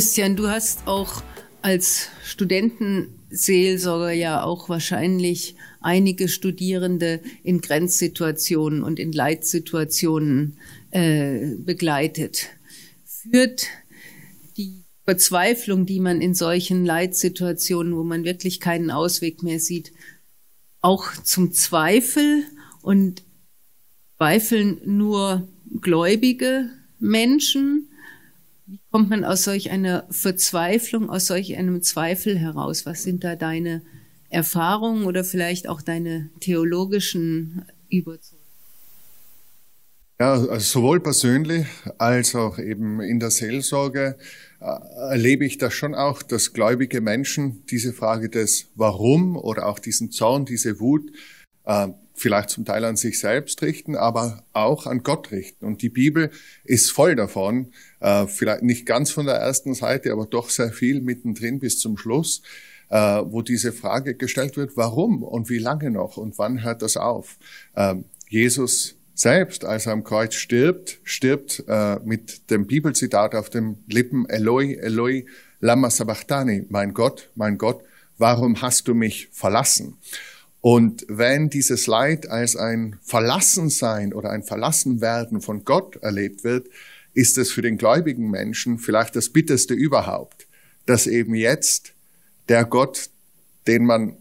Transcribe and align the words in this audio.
Christian, 0.00 0.34
du 0.34 0.48
hast 0.48 0.86
auch 0.86 1.22
als 1.60 2.08
Studentenseelsorger 2.24 4.12
ja 4.12 4.42
auch 4.42 4.70
wahrscheinlich 4.70 5.56
einige 5.82 6.26
Studierende 6.28 7.20
in 7.42 7.60
Grenzsituationen 7.60 8.82
und 8.82 8.98
in 8.98 9.12
Leitsituationen 9.12 10.56
äh, 10.90 11.48
begleitet. 11.58 12.46
Führt 13.04 13.66
die 14.56 14.84
Verzweiflung, 15.04 15.84
die 15.84 16.00
man 16.00 16.22
in 16.22 16.32
solchen 16.32 16.86
Leitsituationen, 16.86 17.94
wo 17.94 18.02
man 18.02 18.24
wirklich 18.24 18.58
keinen 18.58 18.90
Ausweg 18.90 19.42
mehr 19.42 19.60
sieht, 19.60 19.92
auch 20.80 21.12
zum 21.12 21.52
Zweifel 21.52 22.44
und 22.80 23.22
zweifeln 24.16 24.80
nur 24.86 25.46
gläubige 25.78 26.70
Menschen? 26.98 27.89
Kommt 28.90 29.08
man 29.08 29.24
aus 29.24 29.44
solch 29.44 29.70
einer 29.70 30.04
Verzweiflung, 30.10 31.10
aus 31.10 31.26
solch 31.26 31.56
einem 31.56 31.80
Zweifel 31.82 32.36
heraus? 32.36 32.86
Was 32.86 33.04
sind 33.04 33.22
da 33.22 33.36
deine 33.36 33.82
Erfahrungen 34.30 35.04
oder 35.04 35.22
vielleicht 35.22 35.68
auch 35.68 35.80
deine 35.80 36.30
theologischen 36.40 37.66
Überzeugungen? 37.88 38.40
Ja, 40.18 40.32
also 40.32 40.58
sowohl 40.58 41.00
persönlich 41.00 41.66
als 41.96 42.34
auch 42.34 42.58
eben 42.58 43.00
in 43.00 43.20
der 43.20 43.30
Seelsorge 43.30 44.18
äh, 44.60 44.64
erlebe 45.12 45.46
ich 45.46 45.56
das 45.56 45.72
schon 45.72 45.94
auch, 45.94 46.22
dass 46.22 46.52
gläubige 46.52 47.00
Menschen 47.00 47.62
diese 47.70 47.94
Frage 47.94 48.28
des 48.28 48.66
Warum 48.74 49.36
oder 49.36 49.66
auch 49.66 49.78
diesen 49.78 50.10
Zorn, 50.10 50.44
diese 50.44 50.78
Wut 50.78 51.10
äh, 51.70 51.88
vielleicht 52.14 52.50
zum 52.50 52.64
Teil 52.64 52.84
an 52.84 52.96
sich 52.96 53.18
selbst 53.18 53.62
richten, 53.62 53.96
aber 53.96 54.42
auch 54.52 54.86
an 54.86 55.02
Gott 55.02 55.30
richten. 55.30 55.64
Und 55.64 55.80
die 55.82 55.88
Bibel 55.88 56.30
ist 56.64 56.90
voll 56.90 57.14
davon, 57.14 57.72
äh, 58.00 58.26
vielleicht 58.26 58.62
nicht 58.62 58.84
ganz 58.84 59.10
von 59.10 59.26
der 59.26 59.36
ersten 59.36 59.74
Seite, 59.74 60.12
aber 60.12 60.26
doch 60.26 60.50
sehr 60.50 60.72
viel 60.72 61.00
mittendrin 61.00 61.60
bis 61.60 61.78
zum 61.78 61.96
Schluss, 61.96 62.42
äh, 62.90 62.96
wo 62.96 63.40
diese 63.40 63.72
Frage 63.72 64.14
gestellt 64.14 64.56
wird, 64.56 64.76
warum 64.76 65.22
und 65.22 65.48
wie 65.48 65.58
lange 65.58 65.90
noch 65.90 66.16
und 66.16 66.36
wann 66.38 66.62
hört 66.62 66.82
das 66.82 66.96
auf? 66.96 67.38
Ähm, 67.74 68.04
Jesus 68.28 68.96
selbst, 69.14 69.64
als 69.64 69.86
er 69.86 69.92
am 69.92 70.04
Kreuz 70.04 70.34
stirbt, 70.34 70.98
stirbt 71.04 71.64
äh, 71.68 72.00
mit 72.04 72.50
dem 72.50 72.66
Bibelzitat 72.66 73.34
auf 73.34 73.48
den 73.48 73.82
Lippen, 73.86 74.28
Eloi, 74.28 74.74
Eloi, 74.74 75.24
lama 75.60 75.90
sabachthani, 75.90 76.66
mein 76.68 76.94
Gott, 76.94 77.30
mein 77.34 77.58
Gott, 77.58 77.82
warum 78.18 78.60
hast 78.60 78.88
du 78.88 78.94
mich 78.94 79.28
verlassen? 79.32 79.96
Und 80.60 81.06
wenn 81.08 81.48
dieses 81.48 81.86
Leid 81.86 82.28
als 82.28 82.54
ein 82.54 82.98
Verlassensein 83.02 84.12
oder 84.12 84.30
ein 84.30 84.42
Verlassenwerden 84.42 85.40
von 85.40 85.64
Gott 85.64 85.96
erlebt 85.96 86.44
wird, 86.44 86.68
ist 87.14 87.38
es 87.38 87.50
für 87.50 87.62
den 87.62 87.78
gläubigen 87.78 88.30
Menschen 88.30 88.78
vielleicht 88.78 89.16
das 89.16 89.30
Bitterste 89.30 89.74
überhaupt, 89.74 90.46
dass 90.86 91.06
eben 91.06 91.34
jetzt 91.34 91.92
der 92.48 92.64
Gott, 92.64 93.10
den 93.66 93.84
man 93.84 94.16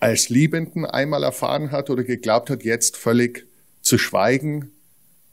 als 0.00 0.28
Liebenden 0.28 0.86
einmal 0.86 1.22
erfahren 1.22 1.70
hat 1.70 1.90
oder 1.90 2.04
geglaubt 2.04 2.50
hat, 2.50 2.62
jetzt 2.62 2.96
völlig 2.96 3.46
zu 3.82 3.98
schweigen 3.98 4.70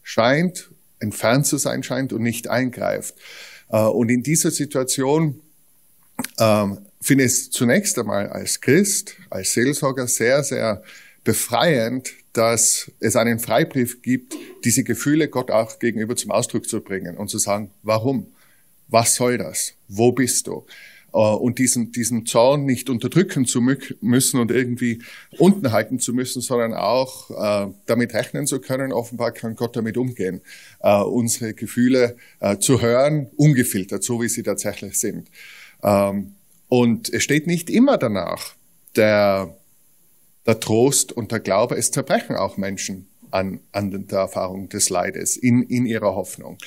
scheint, 0.04 0.70
entfernt 1.00 1.46
zu 1.46 1.58
sein 1.58 1.84
scheint 1.84 2.14
und 2.14 2.22
nicht 2.22 2.48
eingreift. 2.48 3.16
Äh, 3.70 3.82
und 3.84 4.10
in 4.10 4.24
dieser 4.24 4.52
Situation 4.52 5.40
ähm, 6.40 6.85
finde 7.06 7.26
es 7.26 7.52
zunächst 7.52 8.00
einmal 8.00 8.30
als 8.30 8.62
Christ, 8.62 9.16
als 9.30 9.54
Seelsorger 9.54 10.08
sehr, 10.08 10.44
sehr 10.44 10.82
befreiend, 11.24 12.12
dass 12.34 12.92
es 13.00 13.16
einen 13.16 13.40
Freibrief 13.40 14.02
gibt, 14.02 14.36
diese 14.64 14.84
Gefühle 14.84 15.28
Gott 15.28 15.52
auch 15.52 15.80
gegenüber 15.80 16.16
zum 16.16 16.32
Ausdruck 16.32 16.68
zu 16.68 16.82
bringen 16.82 17.16
und 17.18 17.30
zu 17.30 17.38
sagen, 17.38 17.72
warum? 17.84 18.28
Was 18.88 19.16
soll 19.16 19.38
das? 19.38 19.74
Wo 19.88 20.12
bist 20.12 20.48
du? 20.48 20.66
Äh, 21.14 21.18
und 21.18 21.60
diesen, 21.60 21.92
diesen 21.92 22.26
Zorn 22.26 22.66
nicht 22.66 22.90
unterdrücken 22.90 23.46
zu 23.46 23.62
müssen 23.62 24.40
und 24.40 24.52
irgendwie 24.52 25.02
unten 25.38 25.72
halten 25.72 26.00
zu 26.00 26.14
müssen, 26.14 26.42
sondern 26.42 26.74
auch 26.74 27.32
äh, 27.32 27.72
damit 27.86 28.14
rechnen 28.14 28.48
zu 28.48 28.60
können. 28.60 28.92
Offenbar 28.92 29.32
kann 29.32 29.56
Gott 29.56 29.76
damit 29.76 29.98
umgehen, 29.98 30.42
äh, 30.82 31.02
unsere 31.02 31.54
Gefühle 31.54 32.18
äh, 32.40 32.58
zu 32.58 32.82
hören, 32.82 33.28
ungefiltert, 33.38 34.04
so 34.04 34.22
wie 34.22 34.30
sie 34.30 34.44
tatsächlich 34.44 35.00
sind. 35.00 35.30
Ähm, 35.84 36.35
und 36.68 37.14
es 37.14 37.24
steht 37.24 37.48
nicht 37.48 37.70
immer 37.70 37.98
danach, 37.98 38.56
der, 38.96 39.56
der 40.46 40.60
Trost 40.60 41.12
und 41.12 41.32
der 41.32 41.40
Glaube, 41.40 41.76
es 41.76 41.92
zerbrechen 41.92 42.36
auch 42.36 42.58
Menschen 42.58 43.08
an, 43.32 43.60
an 43.72 44.08
der 44.08 44.20
Erfahrung 44.20 44.70
des 44.70 44.90
Leides, 44.90 45.38
in, 45.38 45.64
in 45.64 45.86
ihrer 45.86 46.16
Hoffnung. 46.16 46.58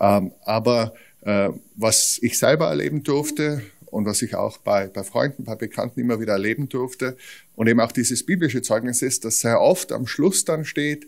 Ähm, 0.00 0.32
aber 0.44 0.94
äh, 1.22 1.50
was 1.76 2.18
ich 2.22 2.38
selber 2.38 2.68
erleben 2.68 3.02
durfte, 3.02 3.62
und 3.94 4.06
was 4.06 4.22
ich 4.22 4.34
auch 4.34 4.58
bei, 4.58 4.88
bei 4.88 5.04
Freunden, 5.04 5.44
bei 5.44 5.54
Bekannten 5.54 6.00
immer 6.00 6.18
wieder 6.18 6.32
erleben 6.32 6.68
durfte 6.68 7.16
und 7.54 7.68
eben 7.68 7.78
auch 7.78 7.92
dieses 7.92 8.26
biblische 8.26 8.60
Zeugnis 8.60 9.02
ist, 9.02 9.24
dass 9.24 9.40
sehr 9.40 9.60
oft 9.60 9.92
am 9.92 10.08
Schluss 10.08 10.44
dann 10.44 10.64
steht, 10.64 11.06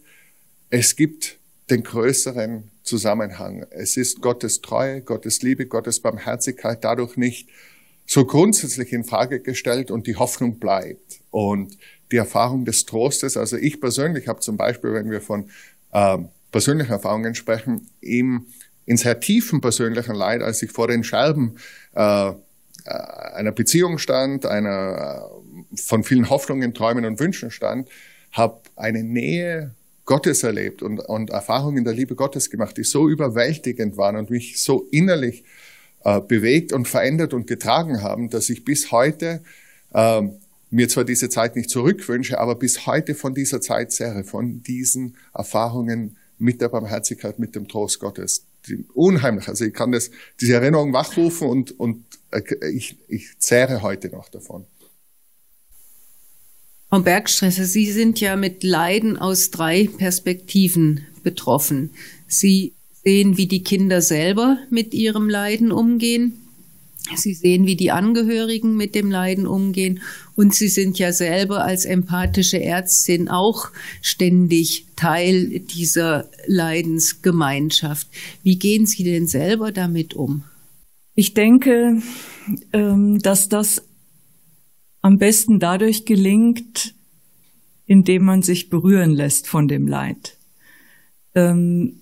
es 0.70 0.94
gibt 0.94 1.38
den 1.68 1.82
größeren 1.82 2.70
Zusammenhang. 2.84 3.66
Es 3.70 3.96
ist 3.96 4.20
Gottes 4.20 4.62
Treue, 4.62 5.02
Gottes 5.02 5.42
Liebe, 5.42 5.66
Gottes 5.66 5.98
Barmherzigkeit 5.98 6.84
dadurch 6.84 7.16
nicht 7.16 7.48
so 8.06 8.24
grundsätzlich 8.24 8.92
in 8.92 9.04
Frage 9.04 9.40
gestellt 9.40 9.90
und 9.90 10.06
die 10.06 10.16
Hoffnung 10.16 10.58
bleibt. 10.58 11.20
Und 11.30 11.76
die 12.12 12.16
Erfahrung 12.16 12.64
des 12.64 12.86
Trostes, 12.86 13.36
also 13.36 13.56
ich 13.56 13.80
persönlich 13.80 14.28
habe 14.28 14.40
zum 14.40 14.56
Beispiel, 14.56 14.92
wenn 14.92 15.10
wir 15.10 15.20
von 15.20 15.50
äh, 15.92 16.18
persönlichen 16.52 16.92
Erfahrungen 16.92 17.34
sprechen, 17.34 17.88
im, 18.00 18.46
in 18.86 18.96
sehr 18.96 19.18
tiefen 19.18 19.60
persönlichen 19.60 20.14
Leid, 20.14 20.42
als 20.42 20.62
ich 20.62 20.70
vor 20.70 20.86
den 20.86 21.02
Scherben 21.02 21.56
äh, 21.94 22.32
äh, 22.86 22.90
einer 23.34 23.52
Beziehung 23.52 23.98
stand, 23.98 24.46
einer 24.46 25.28
äh, 25.74 25.76
von 25.76 26.04
vielen 26.04 26.30
Hoffnungen, 26.30 26.74
Träumen 26.74 27.04
und 27.04 27.18
Wünschen 27.18 27.50
stand, 27.50 27.88
habe 28.32 28.60
eine 28.76 29.02
Nähe 29.02 29.74
Gottes 30.04 30.44
erlebt 30.44 30.82
und, 30.82 31.00
und 31.00 31.30
Erfahrungen 31.30 31.84
der 31.84 31.94
Liebe 31.94 32.14
Gottes 32.14 32.48
gemacht, 32.48 32.76
die 32.76 32.84
so 32.84 33.08
überwältigend 33.08 33.96
waren 33.96 34.16
und 34.16 34.30
mich 34.30 34.62
so 34.62 34.86
innerlich 34.92 35.42
äh, 36.06 36.20
bewegt 36.20 36.72
und 36.72 36.86
verändert 36.86 37.34
und 37.34 37.48
getragen 37.48 38.00
haben, 38.00 38.30
dass 38.30 38.48
ich 38.48 38.64
bis 38.64 38.92
heute 38.92 39.42
äh, 39.92 40.22
mir 40.70 40.88
zwar 40.88 41.02
diese 41.02 41.28
Zeit 41.28 41.56
nicht 41.56 41.68
zurückwünsche, 41.68 42.38
aber 42.38 42.54
bis 42.54 42.86
heute 42.86 43.16
von 43.16 43.34
dieser 43.34 43.60
Zeit 43.60 43.90
zehre, 43.90 44.22
von 44.22 44.62
diesen 44.62 45.16
Erfahrungen 45.34 46.16
mit 46.38 46.60
der 46.60 46.68
Barmherzigkeit, 46.68 47.40
mit 47.40 47.56
dem 47.56 47.66
Trost 47.66 47.98
Gottes. 47.98 48.44
Unheimlich. 48.94 49.48
Also 49.48 49.64
ich 49.64 49.74
kann 49.74 49.90
das, 49.90 50.12
diese 50.40 50.54
Erinnerung 50.54 50.92
wachrufen 50.92 51.48
und, 51.48 51.80
und 51.80 52.04
äh, 52.30 52.42
ich, 52.70 52.96
ich 53.08 53.36
zehre 53.40 53.82
heute 53.82 54.08
noch 54.08 54.28
davon. 54.28 54.64
Frau 56.88 57.00
Bergstresser, 57.00 57.64
Sie 57.64 57.90
sind 57.90 58.20
ja 58.20 58.36
mit 58.36 58.62
Leiden 58.62 59.16
aus 59.16 59.50
drei 59.50 59.88
Perspektiven 59.88 61.04
betroffen. 61.24 61.90
Sie 62.28 62.75
sehen, 63.06 63.36
wie 63.36 63.46
die 63.46 63.62
Kinder 63.62 64.02
selber 64.02 64.58
mit 64.68 64.92
ihrem 64.92 65.28
Leiden 65.28 65.70
umgehen. 65.70 66.32
Sie 67.14 67.34
sehen, 67.34 67.64
wie 67.64 67.76
die 67.76 67.92
Angehörigen 67.92 68.76
mit 68.76 68.96
dem 68.96 69.12
Leiden 69.12 69.46
umgehen. 69.46 70.00
Und 70.34 70.56
Sie 70.56 70.66
sind 70.66 70.98
ja 70.98 71.12
selber 71.12 71.64
als 71.64 71.84
empathische 71.84 72.60
Ärztin 72.60 73.28
auch 73.28 73.68
ständig 74.02 74.86
Teil 74.96 75.60
dieser 75.60 76.28
Leidensgemeinschaft. 76.48 78.08
Wie 78.42 78.58
gehen 78.58 78.86
Sie 78.86 79.04
denn 79.04 79.28
selber 79.28 79.70
damit 79.70 80.14
um? 80.14 80.42
Ich 81.14 81.32
denke, 81.32 82.02
ähm, 82.72 83.20
dass 83.20 83.48
das 83.48 83.84
am 85.00 85.18
besten 85.18 85.60
dadurch 85.60 86.06
gelingt, 86.06 86.92
indem 87.86 88.24
man 88.24 88.42
sich 88.42 88.68
berühren 88.68 89.12
lässt 89.12 89.46
von 89.46 89.68
dem 89.68 89.86
Leid. 89.86 90.36
Ähm, 91.36 92.00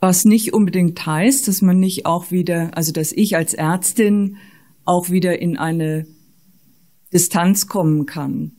was 0.00 0.24
nicht 0.24 0.54
unbedingt 0.54 1.04
heißt, 1.04 1.46
dass 1.46 1.62
man 1.62 1.78
nicht 1.78 2.06
auch 2.06 2.30
wieder, 2.30 2.76
also 2.76 2.90
dass 2.90 3.12
ich 3.12 3.36
als 3.36 3.54
Ärztin 3.54 4.38
auch 4.84 5.10
wieder 5.10 5.40
in 5.40 5.58
eine 5.58 6.06
Distanz 7.12 7.66
kommen 7.66 8.06
kann. 8.06 8.52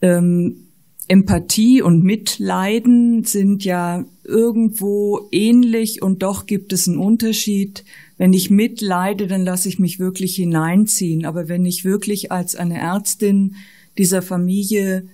Ähm, 0.00 0.68
Empathie 1.08 1.82
und 1.82 2.02
Mitleiden 2.02 3.24
sind 3.24 3.64
ja 3.64 4.04
irgendwo 4.24 5.28
ähnlich 5.30 6.02
und 6.02 6.22
doch 6.22 6.46
gibt 6.46 6.72
es 6.72 6.88
einen 6.88 6.98
Unterschied. 6.98 7.84
Wenn 8.16 8.32
ich 8.32 8.50
mitleide, 8.50 9.26
dann 9.26 9.44
lasse 9.44 9.68
ich 9.68 9.78
mich 9.78 9.98
wirklich 9.98 10.34
hineinziehen. 10.34 11.24
Aber 11.24 11.48
wenn 11.48 11.64
ich 11.64 11.84
wirklich 11.84 12.32
als 12.32 12.56
eine 12.56 12.78
Ärztin 12.78 13.54
dieser 13.98 14.20
Familie 14.20 15.06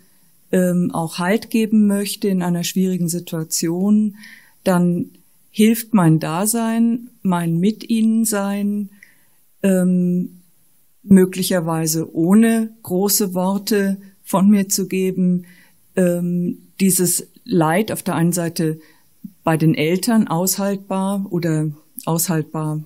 ähm, 0.50 0.90
auch 0.92 1.18
Halt 1.18 1.50
geben 1.50 1.86
möchte 1.86 2.28
in 2.28 2.42
einer 2.42 2.64
schwierigen 2.64 3.08
Situation, 3.08 4.16
dann 4.64 5.10
hilft 5.52 5.94
mein 5.94 6.18
Dasein, 6.18 7.10
mein 7.22 7.58
Mit 7.58 7.88
ihnen 7.88 8.24
sein, 8.24 8.90
ähm, 9.62 10.40
möglicherweise 11.02 12.12
ohne 12.14 12.74
große 12.82 13.34
Worte 13.34 13.98
von 14.22 14.48
mir 14.48 14.68
zu 14.68 14.88
geben, 14.88 15.44
ähm, 15.94 16.58
dieses 16.80 17.28
Leid 17.44 17.92
auf 17.92 18.02
der 18.02 18.14
einen 18.14 18.32
Seite 18.32 18.80
bei 19.44 19.56
den 19.56 19.74
Eltern 19.74 20.26
aushaltbar 20.26 21.26
oder 21.30 21.70
aushaltbar, 22.06 22.80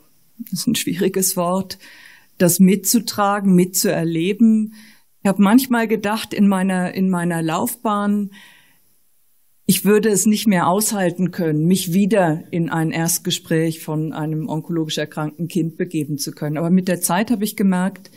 ist 0.51 0.67
ein 0.67 0.75
schwieriges 0.75 1.37
Wort, 1.37 1.79
das 2.37 2.59
mitzutragen, 2.59 3.55
mitzuerleben. 3.55 4.75
Ich 5.23 5.29
habe 5.29 5.43
manchmal 5.43 5.87
gedacht 5.87 6.35
in 6.35 6.49
meiner, 6.49 6.95
in 6.95 7.11
meiner 7.11 7.43
Laufbahn, 7.43 8.31
ich 9.69 9.85
würde 9.85 10.09
es 10.09 10.27
nicht 10.27 10.47
mehr 10.47 10.69
aushalten 10.69 11.33
können, 11.33 11.67
mich 11.67 11.93
wieder 11.93 12.45
in 12.53 12.71
ein 12.71 12.93
Erstgespräch 12.93 13.83
von 13.83 14.13
einem 14.13 14.49
onkologisch 14.49 14.97
erkrankten 14.97 15.49
Kind 15.49 15.77
begeben 15.77 16.19
zu 16.19 16.31
können. 16.31 16.57
Aber 16.57 16.71
mit 16.71 16.87
der 16.87 17.01
Zeit 17.01 17.33
habe 17.33 17.43
ich 17.43 17.57
gemerkt, 17.57 18.13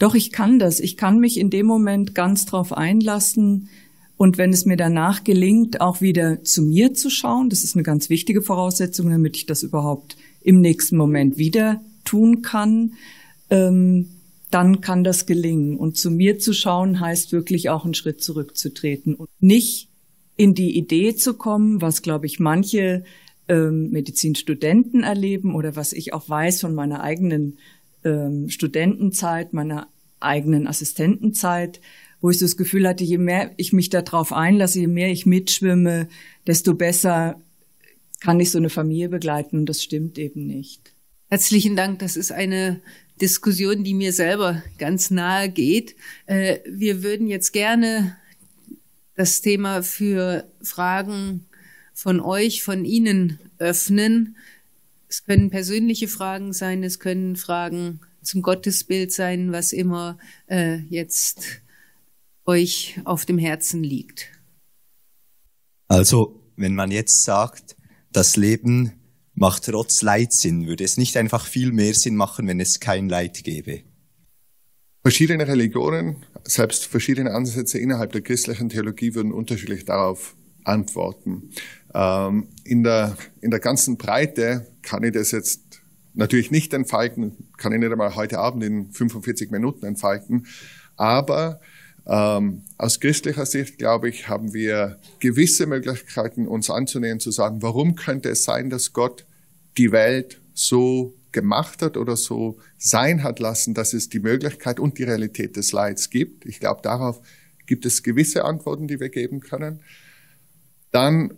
doch, 0.00 0.16
ich 0.16 0.32
kann 0.32 0.58
das. 0.58 0.80
Ich 0.80 0.96
kann 0.96 1.20
mich 1.20 1.38
in 1.38 1.50
dem 1.50 1.66
Moment 1.66 2.16
ganz 2.16 2.46
drauf 2.46 2.72
einlassen. 2.72 3.68
Und 4.16 4.38
wenn 4.38 4.50
es 4.50 4.64
mir 4.64 4.76
danach 4.76 5.22
gelingt, 5.22 5.80
auch 5.80 6.00
wieder 6.00 6.42
zu 6.42 6.62
mir 6.62 6.94
zu 6.94 7.10
schauen, 7.10 7.48
das 7.48 7.62
ist 7.62 7.76
eine 7.76 7.84
ganz 7.84 8.10
wichtige 8.10 8.42
Voraussetzung, 8.42 9.08
damit 9.10 9.36
ich 9.36 9.46
das 9.46 9.62
überhaupt 9.62 10.16
im 10.40 10.60
nächsten 10.60 10.96
Moment 10.96 11.38
wieder 11.38 11.80
tun 12.04 12.42
kann, 12.42 12.94
ähm, 13.50 14.08
dann 14.50 14.80
kann 14.80 15.04
das 15.04 15.26
gelingen. 15.26 15.76
Und 15.76 15.96
zu 15.96 16.10
mir 16.10 16.40
zu 16.40 16.52
schauen 16.52 16.98
heißt 16.98 17.30
wirklich 17.30 17.70
auch 17.70 17.84
einen 17.84 17.94
Schritt 17.94 18.20
zurückzutreten 18.20 19.14
und 19.14 19.28
nicht 19.38 19.91
in 20.36 20.54
die 20.54 20.76
Idee 20.76 21.14
zu 21.14 21.34
kommen, 21.34 21.80
was, 21.80 22.02
glaube 22.02 22.26
ich, 22.26 22.40
manche 22.40 23.04
ähm, 23.48 23.90
Medizinstudenten 23.90 25.02
erleben 25.02 25.54
oder 25.54 25.76
was 25.76 25.92
ich 25.92 26.12
auch 26.12 26.28
weiß 26.28 26.60
von 26.60 26.74
meiner 26.74 27.02
eigenen 27.02 27.58
ähm, 28.04 28.48
Studentenzeit, 28.48 29.52
meiner 29.52 29.88
eigenen 30.20 30.66
Assistentenzeit, 30.66 31.80
wo 32.20 32.30
ich 32.30 32.38
so 32.38 32.44
das 32.44 32.56
Gefühl 32.56 32.88
hatte, 32.88 33.04
je 33.04 33.18
mehr 33.18 33.50
ich 33.56 33.72
mich 33.72 33.90
darauf 33.90 34.32
einlasse, 34.32 34.80
je 34.80 34.86
mehr 34.86 35.10
ich 35.10 35.26
mitschwimme, 35.26 36.08
desto 36.46 36.74
besser 36.74 37.40
kann 38.20 38.38
ich 38.38 38.50
so 38.50 38.58
eine 38.58 38.70
Familie 38.70 39.08
begleiten 39.08 39.58
und 39.58 39.66
das 39.66 39.82
stimmt 39.82 40.18
eben 40.18 40.46
nicht. 40.46 40.94
Herzlichen 41.28 41.76
Dank. 41.76 41.98
Das 41.98 42.16
ist 42.16 42.30
eine 42.30 42.80
Diskussion, 43.20 43.84
die 43.84 43.94
mir 43.94 44.12
selber 44.12 44.62
ganz 44.78 45.10
nahe 45.10 45.48
geht. 45.48 45.96
Äh, 46.26 46.58
wir 46.66 47.02
würden 47.02 47.26
jetzt 47.26 47.52
gerne 47.52 48.16
das 49.14 49.40
Thema 49.40 49.82
für 49.82 50.50
Fragen 50.62 51.46
von 51.94 52.20
euch, 52.20 52.62
von 52.62 52.84
Ihnen 52.84 53.38
öffnen. 53.58 54.36
Es 55.08 55.24
können 55.24 55.50
persönliche 55.50 56.08
Fragen 56.08 56.52
sein, 56.52 56.82
es 56.82 56.98
können 56.98 57.36
Fragen 57.36 58.00
zum 58.22 58.42
Gottesbild 58.42 59.12
sein, 59.12 59.52
was 59.52 59.72
immer 59.72 60.18
äh, 60.46 60.78
jetzt 60.88 61.62
euch 62.44 63.00
auf 63.04 63.26
dem 63.26 63.38
Herzen 63.38 63.82
liegt. 63.82 64.28
Also, 65.88 66.40
wenn 66.56 66.74
man 66.74 66.90
jetzt 66.90 67.24
sagt, 67.24 67.76
das 68.12 68.36
Leben 68.36 68.92
macht 69.34 69.64
trotz 69.64 70.02
Leid 70.02 70.32
Sinn, 70.32 70.66
würde 70.66 70.84
es 70.84 70.96
nicht 70.96 71.16
einfach 71.16 71.46
viel 71.46 71.72
mehr 71.72 71.94
Sinn 71.94 72.16
machen, 72.16 72.46
wenn 72.46 72.60
es 72.60 72.80
kein 72.80 73.08
Leid 73.08 73.44
gäbe? 73.44 73.82
Verschiedene 75.02 75.46
Religionen, 75.46 76.24
selbst 76.44 76.86
verschiedene 76.86 77.32
Ansätze 77.32 77.78
innerhalb 77.78 78.12
der 78.12 78.22
christlichen 78.22 78.68
Theologie 78.68 79.14
würden 79.14 79.32
unterschiedlich 79.32 79.84
darauf 79.84 80.34
antworten. 80.64 81.50
Ähm, 81.94 82.48
in, 82.64 82.82
der, 82.82 83.16
in 83.40 83.50
der 83.50 83.60
ganzen 83.60 83.96
Breite 83.96 84.66
kann 84.82 85.02
ich 85.02 85.12
das 85.12 85.30
jetzt 85.30 85.62
natürlich 86.14 86.50
nicht 86.50 86.74
entfalten, 86.74 87.48
kann 87.56 87.72
ich 87.72 87.80
nicht 87.80 87.92
einmal 87.92 88.14
heute 88.16 88.38
Abend 88.38 88.62
in 88.64 88.92
45 88.92 89.50
Minuten 89.50 89.86
entfalten, 89.86 90.46
aber 90.96 91.60
ähm, 92.06 92.62
aus 92.78 93.00
christlicher 93.00 93.46
Sicht, 93.46 93.78
glaube 93.78 94.08
ich, 94.08 94.28
haben 94.28 94.52
wir 94.52 94.98
gewisse 95.20 95.66
Möglichkeiten, 95.66 96.48
uns 96.48 96.68
anzunähern, 96.68 97.20
zu 97.20 97.30
sagen, 97.30 97.62
warum 97.62 97.94
könnte 97.94 98.28
es 98.28 98.44
sein, 98.44 98.70
dass 98.70 98.92
Gott 98.92 99.24
die 99.78 99.92
Welt 99.92 100.40
so 100.52 101.14
gemacht 101.32 101.82
hat 101.82 101.96
oder 101.96 102.16
so 102.16 102.58
sein 102.78 103.22
hat 103.22 103.38
lassen, 103.38 103.74
dass 103.74 103.92
es 103.92 104.08
die 104.08 104.20
Möglichkeit 104.20 104.78
und 104.78 104.98
die 104.98 105.04
Realität 105.04 105.56
des 105.56 105.72
Leids 105.72 106.10
gibt. 106.10 106.44
Ich 106.46 106.60
glaube, 106.60 106.80
darauf 106.82 107.20
gibt 107.66 107.86
es 107.86 108.02
gewisse 108.02 108.44
Antworten, 108.44 108.86
die 108.86 109.00
wir 109.00 109.08
geben 109.08 109.40
können. 109.40 109.82
Dann 110.90 111.34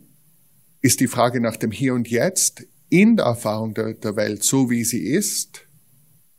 ist 0.81 1.01
die 1.01 1.07
Frage 1.07 1.41
nach 1.41 1.57
dem 1.57 1.71
Hier 1.71 1.95
und 1.95 2.09
Jetzt 2.09 2.67
in 2.89 3.17
der 3.17 3.27
Erfahrung 3.27 3.75
der, 3.75 3.95
der 3.95 4.17
Welt, 4.17 4.43
so 4.43 4.71
wie 4.71 4.85
sie 4.85 5.05
ist. 5.05 5.67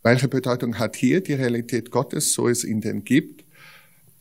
Welche 0.04 0.28
Bedeutung 0.28 0.78
hat 0.78 0.96
hier 0.96 1.22
die 1.22 1.34
Realität 1.34 1.90
Gottes, 1.90 2.34
so 2.34 2.48
es 2.48 2.64
ihn 2.64 2.82
denn 2.82 3.04
gibt? 3.04 3.44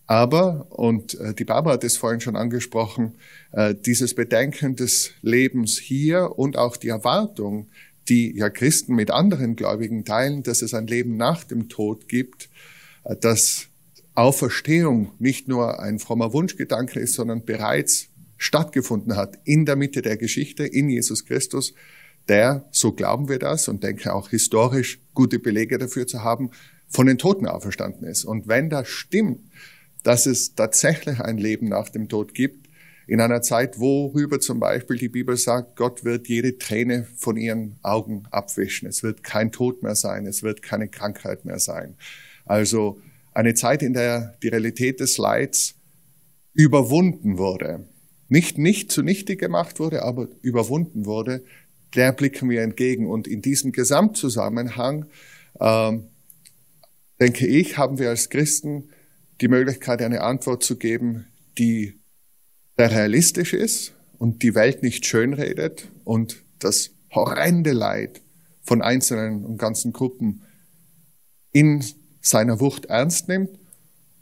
Aber, 0.06 0.66
und 0.70 1.18
äh, 1.20 1.34
die 1.34 1.44
Barbara 1.44 1.74
hat 1.74 1.84
es 1.84 1.96
vorhin 1.96 2.20
schon 2.20 2.36
angesprochen, 2.36 3.16
äh, 3.52 3.74
dieses 3.74 4.14
Bedenken 4.14 4.76
des 4.76 5.12
Lebens 5.22 5.78
hier 5.78 6.38
und 6.38 6.56
auch 6.56 6.76
die 6.76 6.88
Erwartung, 6.88 7.68
die 8.08 8.36
ja 8.36 8.50
Christen 8.50 8.94
mit 8.94 9.10
anderen 9.10 9.56
Gläubigen 9.56 10.04
teilen, 10.04 10.42
dass 10.42 10.62
es 10.62 10.74
ein 10.74 10.86
Leben 10.86 11.16
nach 11.16 11.44
dem 11.44 11.68
Tod 11.68 12.08
gibt, 12.08 12.48
äh, 13.04 13.16
dass 13.16 13.68
Auferstehung 14.14 15.12
nicht 15.18 15.48
nur 15.48 15.80
ein 15.80 15.98
frommer 15.98 16.32
Wunschgedanke 16.32 17.00
ist, 17.00 17.14
sondern 17.14 17.44
bereits 17.44 18.08
stattgefunden 18.36 19.16
hat 19.16 19.38
in 19.44 19.64
der 19.64 19.76
Mitte 19.76 20.02
der 20.02 20.16
Geschichte, 20.16 20.64
in 20.64 20.88
Jesus 20.88 21.24
Christus, 21.24 21.74
der, 22.28 22.64
so 22.70 22.92
glauben 22.92 23.28
wir 23.28 23.38
das 23.38 23.68
und 23.68 23.82
denke 23.82 24.14
auch 24.14 24.30
historisch 24.30 25.00
gute 25.14 25.38
Belege 25.38 25.78
dafür 25.78 26.06
zu 26.06 26.22
haben, 26.22 26.50
von 26.88 27.06
den 27.06 27.18
Toten 27.18 27.46
auferstanden 27.46 28.06
ist. 28.06 28.24
Und 28.24 28.46
wenn 28.46 28.70
das 28.70 28.88
stimmt, 28.88 29.40
dass 30.02 30.26
es 30.26 30.54
tatsächlich 30.54 31.20
ein 31.20 31.38
Leben 31.38 31.68
nach 31.68 31.88
dem 31.88 32.08
Tod 32.08 32.34
gibt, 32.34 32.63
in 33.06 33.20
einer 33.20 33.42
Zeit, 33.42 33.78
worüber 33.78 34.40
zum 34.40 34.60
Beispiel 34.60 34.96
die 34.96 35.08
Bibel 35.08 35.36
sagt, 35.36 35.76
Gott 35.76 36.04
wird 36.04 36.28
jede 36.28 36.58
Träne 36.58 37.06
von 37.16 37.36
ihren 37.36 37.76
Augen 37.82 38.24
abwischen. 38.30 38.88
Es 38.88 39.02
wird 39.02 39.22
kein 39.22 39.52
Tod 39.52 39.82
mehr 39.82 39.94
sein, 39.94 40.26
es 40.26 40.42
wird 40.42 40.62
keine 40.62 40.88
Krankheit 40.88 41.44
mehr 41.44 41.58
sein. 41.58 41.96
Also 42.44 43.00
eine 43.32 43.54
Zeit, 43.54 43.82
in 43.82 43.94
der 43.94 44.36
die 44.42 44.48
Realität 44.48 45.00
des 45.00 45.18
Leids 45.18 45.74
überwunden 46.52 47.38
wurde 47.38 47.86
nicht 48.28 48.58
nicht 48.58 48.90
zunichte 48.90 49.36
gemacht 49.36 49.78
wurde, 49.78 50.02
aber 50.02 50.28
überwunden 50.42 51.06
wurde, 51.06 51.44
der 51.94 52.12
blicken 52.12 52.50
wir 52.50 52.62
entgegen. 52.62 53.06
Und 53.06 53.28
in 53.28 53.42
diesem 53.42 53.72
Gesamtzusammenhang, 53.72 55.06
ähm, 55.60 56.08
denke 57.20 57.46
ich, 57.46 57.78
haben 57.78 57.98
wir 57.98 58.08
als 58.08 58.30
Christen 58.30 58.88
die 59.40 59.48
Möglichkeit, 59.48 60.02
eine 60.02 60.22
Antwort 60.22 60.62
zu 60.62 60.76
geben, 60.76 61.26
die 61.58 61.94
sehr 62.76 62.90
realistisch 62.90 63.52
ist 63.52 63.92
und 64.18 64.42
die 64.42 64.54
Welt 64.54 64.82
nicht 64.82 65.06
schönredet 65.06 65.88
und 66.04 66.42
das 66.58 66.90
horrende 67.12 67.72
Leid 67.72 68.20
von 68.62 68.82
einzelnen 68.82 69.44
und 69.44 69.58
ganzen 69.58 69.92
Gruppen 69.92 70.42
in 71.52 71.84
seiner 72.20 72.60
Wucht 72.60 72.86
ernst 72.86 73.28
nimmt 73.28 73.50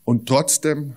und 0.04 0.28
trotzdem 0.28 0.96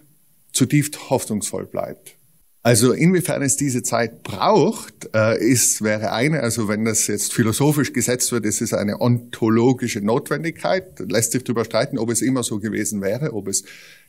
zutiefst 0.51 1.09
hoffnungsvoll 1.09 1.65
bleibt. 1.65 2.15
Also 2.63 2.93
inwiefern 2.93 3.43
es 3.43 3.57
diese 3.57 3.83
Zeit 3.83 4.23
braucht, 4.23 5.11
äh, 5.13 5.37
ist, 5.39 5.83
wäre 5.83 6.11
eine, 6.13 6.39
also 6.39 6.67
wenn 6.67 6.83
das 6.83 7.05
jetzt 7.05 7.31
philosophisch 7.31 7.93
gesetzt 7.93 8.31
wird, 8.31 8.43
ist 8.43 8.59
es 8.59 8.73
eine 8.73 8.99
ontologische 8.99 10.01
Notwendigkeit. 10.01 10.99
Lässt 10.99 11.33
sich 11.33 11.43
darüber 11.43 11.63
streiten, 11.63 11.99
ob 11.99 12.09
es 12.09 12.23
immer 12.23 12.41
so 12.41 12.59
gewesen 12.59 13.01
wäre, 13.01 13.33
ob 13.33 13.47
es 13.49 13.65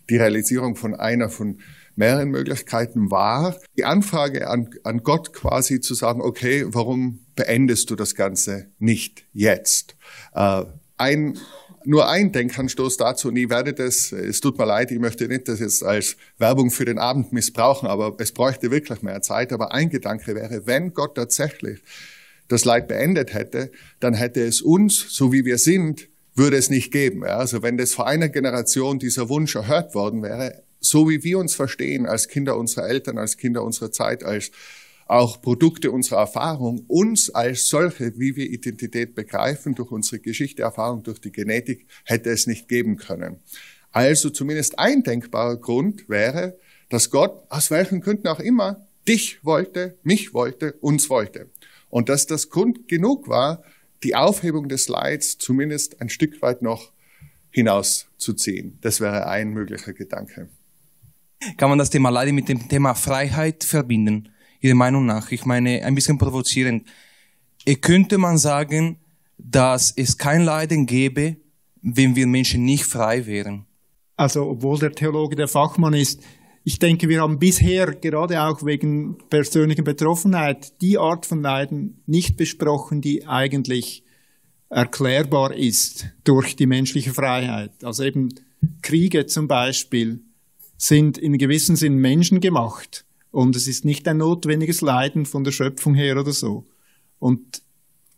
die 0.09 0.17
Realisierung 0.17 0.75
von 0.75 0.95
einer 0.95 1.29
von 1.29 1.59
mehreren 1.97 2.31
Möglichkeiten 2.31 3.11
war. 3.11 3.57
Die 3.77 3.85
Anfrage 3.85 4.49
an, 4.49 4.71
an 4.85 5.03
Gott 5.03 5.33
quasi 5.33 5.81
zu 5.81 5.95
sagen, 5.95 6.21
okay, 6.21 6.65
warum 6.69 7.21
beendest 7.35 7.91
du 7.91 7.97
das 7.97 8.15
Ganze 8.15 8.69
nicht 8.79 9.25
jetzt? 9.33 9.97
Äh, 10.35 10.65
ein 10.99 11.39
nur 11.87 12.09
ein 12.09 12.33
Denkanstoß 12.33 12.97
dazu, 12.97 13.29
und 13.29 13.37
ich 13.37 13.49
werde 13.49 13.73
das, 13.73 14.11
es 14.11 14.41
tut 14.41 14.59
mir 14.59 14.67
leid, 14.67 14.91
ich 14.91 14.99
möchte 14.99 15.29
nicht 15.29 15.47
das 15.47 15.61
jetzt 15.61 15.85
als 15.85 16.17
Werbung 16.37 16.71
für 16.71 16.85
den 16.85 16.99
Abend 16.99 17.33
missbrauchen, 17.33 17.89
aber 17.89 18.17
es 18.19 18.33
bräuchte 18.33 18.73
wirklich 18.73 19.03
mehr 19.03 19.23
Zeit. 19.23 19.53
Aber 19.53 19.73
ein 19.73 19.89
Gedanke 19.89 20.35
wäre, 20.35 20.67
wenn 20.67 20.93
Gott 20.93 21.15
tatsächlich 21.15 21.81
das 22.49 22.65
Leid 22.65 22.89
beendet 22.89 23.35
hätte, 23.35 23.71
dann 24.01 24.15
hätte 24.15 24.43
es 24.43 24.63
uns, 24.63 25.07
so 25.11 25.33
wie 25.33 25.45
wir 25.45 25.59
sind, 25.59 26.09
würde 26.35 26.57
es 26.57 26.71
nicht 26.71 26.93
geben. 26.93 27.25
Also 27.25 27.63
wenn 27.63 27.77
das 27.79 27.95
vor 27.95 28.07
einer 28.07 28.29
Generation 28.29 28.99
dieser 28.99 29.29
Wunsch 29.29 29.55
erhört 29.55 29.95
worden 29.95 30.23
wäre, 30.23 30.63
so 30.89 31.09
wie 31.09 31.23
wir 31.23 31.39
uns 31.39 31.55
verstehen 31.55 32.07
als 32.07 32.29
Kinder 32.29 32.57
unserer 32.57 32.89
Eltern, 32.89 33.19
als 33.19 33.37
Kinder 33.37 33.63
unserer 33.63 33.93
Zeit, 33.93 34.25
als 34.25 34.51
auch 35.07 35.41
Produkte 35.41 35.91
unserer 35.93 36.21
Erfahrung, 36.21 36.85
uns 36.89 37.31
als 37.31 37.69
solche, 37.69 38.19
wie 38.19 38.35
wir 38.37 38.51
Identität 38.51 39.15
begreifen, 39.15 39.75
durch 39.75 39.93
unsere 39.93 40.19
Geschichte, 40.19 40.63
Erfahrung, 40.63 41.03
durch 41.03 41.21
die 41.21 41.31
Genetik, 41.31 41.87
hätte 42.05 42.31
es 42.31 42.47
nicht 42.47 42.69
geben 42.69 42.97
können. 42.97 43.37
Also 43.93 44.31
zumindest 44.31 44.79
ein 44.79 45.05
denkbarer 45.05 45.57
Grund 45.57 46.09
wäre, 46.09 46.59
dass 46.89 47.11
Gott, 47.11 47.45
aus 47.49 47.71
welchen 47.71 48.01
Gründen 48.01 48.29
auch 48.29 48.41
immer, 48.41 48.87
dich 49.09 49.45
wollte, 49.45 49.97
mich 50.03 50.35
wollte, 50.35 50.73
uns 50.81 51.09
wollte. 51.09 51.49
Und 51.89 52.09
dass 52.09 52.27
das 52.27 52.51
Grund 52.51 52.89
genug 52.89 53.29
war, 53.29 53.63
die 54.03 54.15
Aufhebung 54.15 54.69
des 54.69 54.89
Leids 54.89 55.39
zumindest 55.39 56.01
ein 56.01 56.09
Stück 56.09 56.43
weit 56.43 56.63
noch 56.63 56.93
hinauszuziehen. 57.51 58.79
Das 58.83 59.01
wäre 59.01 59.29
ein 59.29 59.51
möglicher 59.51 59.93
Gedanke. 59.93 60.49
Kann 61.57 61.69
man 61.69 61.79
das 61.79 61.91
Thema 61.91 62.11
Leiden 62.11 62.35
mit 62.35 62.49
dem 62.49 62.69
Thema 62.69 62.95
Freiheit 62.95 63.65
verbinden? 63.65 64.29
Ihrer 64.61 64.75
Meinung 64.75 65.07
nach? 65.07 65.31
Ich 65.33 65.45
meine, 65.45 65.85
ein 65.85 65.95
bisschen 65.95 66.19
provozierend. 66.19 66.87
Könnte 67.81 68.19
man 68.19 68.39
sagen, 68.39 68.99
dass 69.39 69.93
es 69.97 70.19
kein 70.19 70.43
Leiden 70.43 70.87
gäbe, 70.87 71.37
wenn 71.83 72.17
wir 72.17 72.27
Menschen 72.27 72.65
nicht 72.65 72.85
frei 72.85 73.27
wären? 73.27 73.67
Also, 74.17 74.49
obwohl 74.49 74.79
der 74.79 74.93
Theologe 74.93 75.37
der 75.37 75.49
Fachmann 75.49 75.95
ist, 75.95 76.23
ich 76.65 76.79
denke, 76.79 77.09
wir 77.09 77.21
haben 77.21 77.39
bisher 77.39 77.95
gerade 77.95 78.43
auch 78.43 78.65
wegen 78.65 79.19
persönlicher 79.29 79.85
Betroffenheit 79.85 80.81
die 80.81 80.99
Art 80.99 81.27
von 81.27 81.43
Leiden 81.43 82.03
nicht 82.07 82.37
besprochen, 82.37 83.01
die 83.01 83.27
eigentlich 83.27 84.03
erklärbar 84.69 85.55
ist 85.55 86.07
durch 86.25 86.57
die 86.57 86.67
menschliche 86.67 87.15
Freiheit. 87.15 87.85
Also 87.85 88.03
eben 88.03 88.31
Kriege 88.83 89.27
zum 89.27 89.47
Beispiel 89.47 90.25
sind 90.77 91.19
in 91.19 91.39
gewissem 91.39 91.77
Sinn 91.77 91.97
menschengemacht 91.97 93.05
und 93.31 93.57
es 93.57 93.67
ist 93.67 93.85
nicht 93.85 94.07
ein 94.09 94.19
notwendiges 94.19 94.81
Leiden 94.81 95.27
von 95.27 95.45
der 95.45 95.53
Schöpfung 95.53 95.95
her 95.95 96.19
oder 96.19 96.33
so. 96.33 96.67
Und 97.19 97.63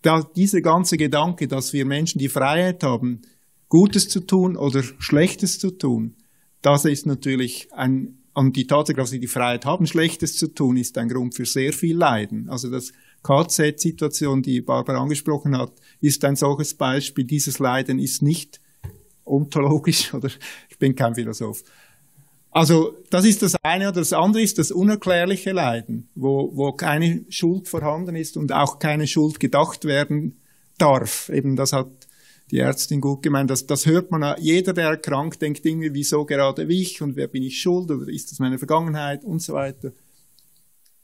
da, 0.03 0.23
dieser 0.23 0.61
ganze 0.61 0.97
Gedanke, 0.97 1.49
dass 1.49 1.73
wir 1.73 1.85
Menschen 1.85 2.19
die 2.19 2.29
Freiheit 2.29 2.83
haben, 2.83 3.23
Gutes 3.69 4.09
zu 4.09 4.21
tun 4.21 4.57
oder 4.57 4.83
Schlechtes 4.99 5.59
zu 5.59 5.71
tun, 5.73 6.17
das 6.63 6.85
ist 6.85 7.07
natürlich 7.07 7.73
ein, 7.73 8.19
und 8.35 8.57
die 8.57 8.67
Tatsache, 8.67 8.97
dass 8.97 9.11
sie 9.11 9.21
die 9.21 9.27
Freiheit 9.27 9.65
haben, 9.65 9.87
Schlechtes 9.87 10.37
zu 10.37 10.49
tun, 10.49 10.77
ist 10.77 10.97
ein 10.99 11.09
Grund 11.09 11.35
für 11.35 11.47
sehr 11.47 11.73
viel 11.73 11.97
Leiden. 11.97 12.49
Also 12.49 12.71
das 12.71 12.93
KZ-Situation, 13.23 14.43
die 14.43 14.61
Barbara 14.61 15.01
angesprochen 15.01 15.57
hat, 15.57 15.73
ist 16.01 16.25
ein 16.25 16.37
solches 16.37 16.75
Beispiel. 16.75 17.25
Dieses 17.25 17.59
Leiden 17.59 17.99
ist 17.99 18.23
nicht 18.23 18.61
ontologisch 19.25 20.15
oder 20.15 20.31
ich 20.69 20.79
bin 20.79 20.95
kein 20.95 21.15
Philosoph. 21.15 21.63
Also 22.51 22.97
das 23.11 23.25
ist 23.25 23.43
das 23.43 23.57
eine. 23.63 23.93
Das 23.93 24.13
andere 24.13 24.43
ist 24.43 24.59
das 24.59 24.71
unerklärliche 24.71 25.53
Leiden, 25.53 26.09
wo, 26.15 26.51
wo 26.55 26.73
keine 26.73 27.25
Schuld 27.29 27.69
vorhanden 27.69 28.17
ist 28.17 28.37
und 28.37 28.53
auch 28.53 28.79
keine 28.79 29.07
Schuld 29.07 29.39
gedacht 29.39 29.85
werden 29.85 30.41
darf. 30.79 31.29
Eben 31.29 31.57
das 31.57 31.73
hat 31.73 31.91
die 32.51 32.59
Ärztin 32.59 33.01
gut 33.01 33.23
gemeint. 33.23 33.51
Das, 33.51 33.67
das 33.67 33.85
hört 33.85 34.11
man, 34.11 34.35
jeder, 34.41 34.73
der 34.73 34.89
erkrankt, 34.89 35.43
denkt 35.43 35.67
irgendwie, 35.67 35.93
wieso 35.93 36.25
gerade 36.25 36.65
ich 36.65 37.03
und 37.03 37.17
wer 37.17 37.29
bin 37.29 37.43
ich 37.43 37.61
schuld 37.61 37.91
oder 37.91 38.09
ist 38.09 38.33
das 38.33 38.39
meine 38.39 38.59
Vergangenheit 38.59 39.25
und 39.25 39.43
so 39.43 39.53
weiter. 39.53 39.93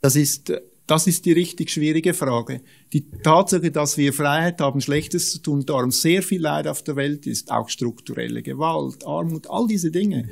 Das 0.00 0.16
ist 0.16 0.52
das 0.86 1.06
ist 1.06 1.24
die 1.24 1.32
richtig 1.32 1.70
schwierige 1.70 2.12
Frage. 2.12 2.60
Die 2.92 3.10
Tatsache, 3.10 3.70
dass 3.70 3.96
wir 3.96 4.12
Freiheit 4.12 4.60
haben, 4.60 4.80
Schlechtes 4.80 5.32
zu 5.32 5.38
tun, 5.38 5.64
darum 5.64 5.90
sehr 5.90 6.22
viel 6.22 6.42
Leid 6.42 6.66
auf 6.66 6.82
der 6.82 6.96
Welt 6.96 7.26
ist, 7.26 7.50
auch 7.50 7.70
strukturelle 7.70 8.42
Gewalt, 8.42 9.06
Armut, 9.06 9.46
all 9.48 9.66
diese 9.66 9.90
Dinge, 9.90 10.28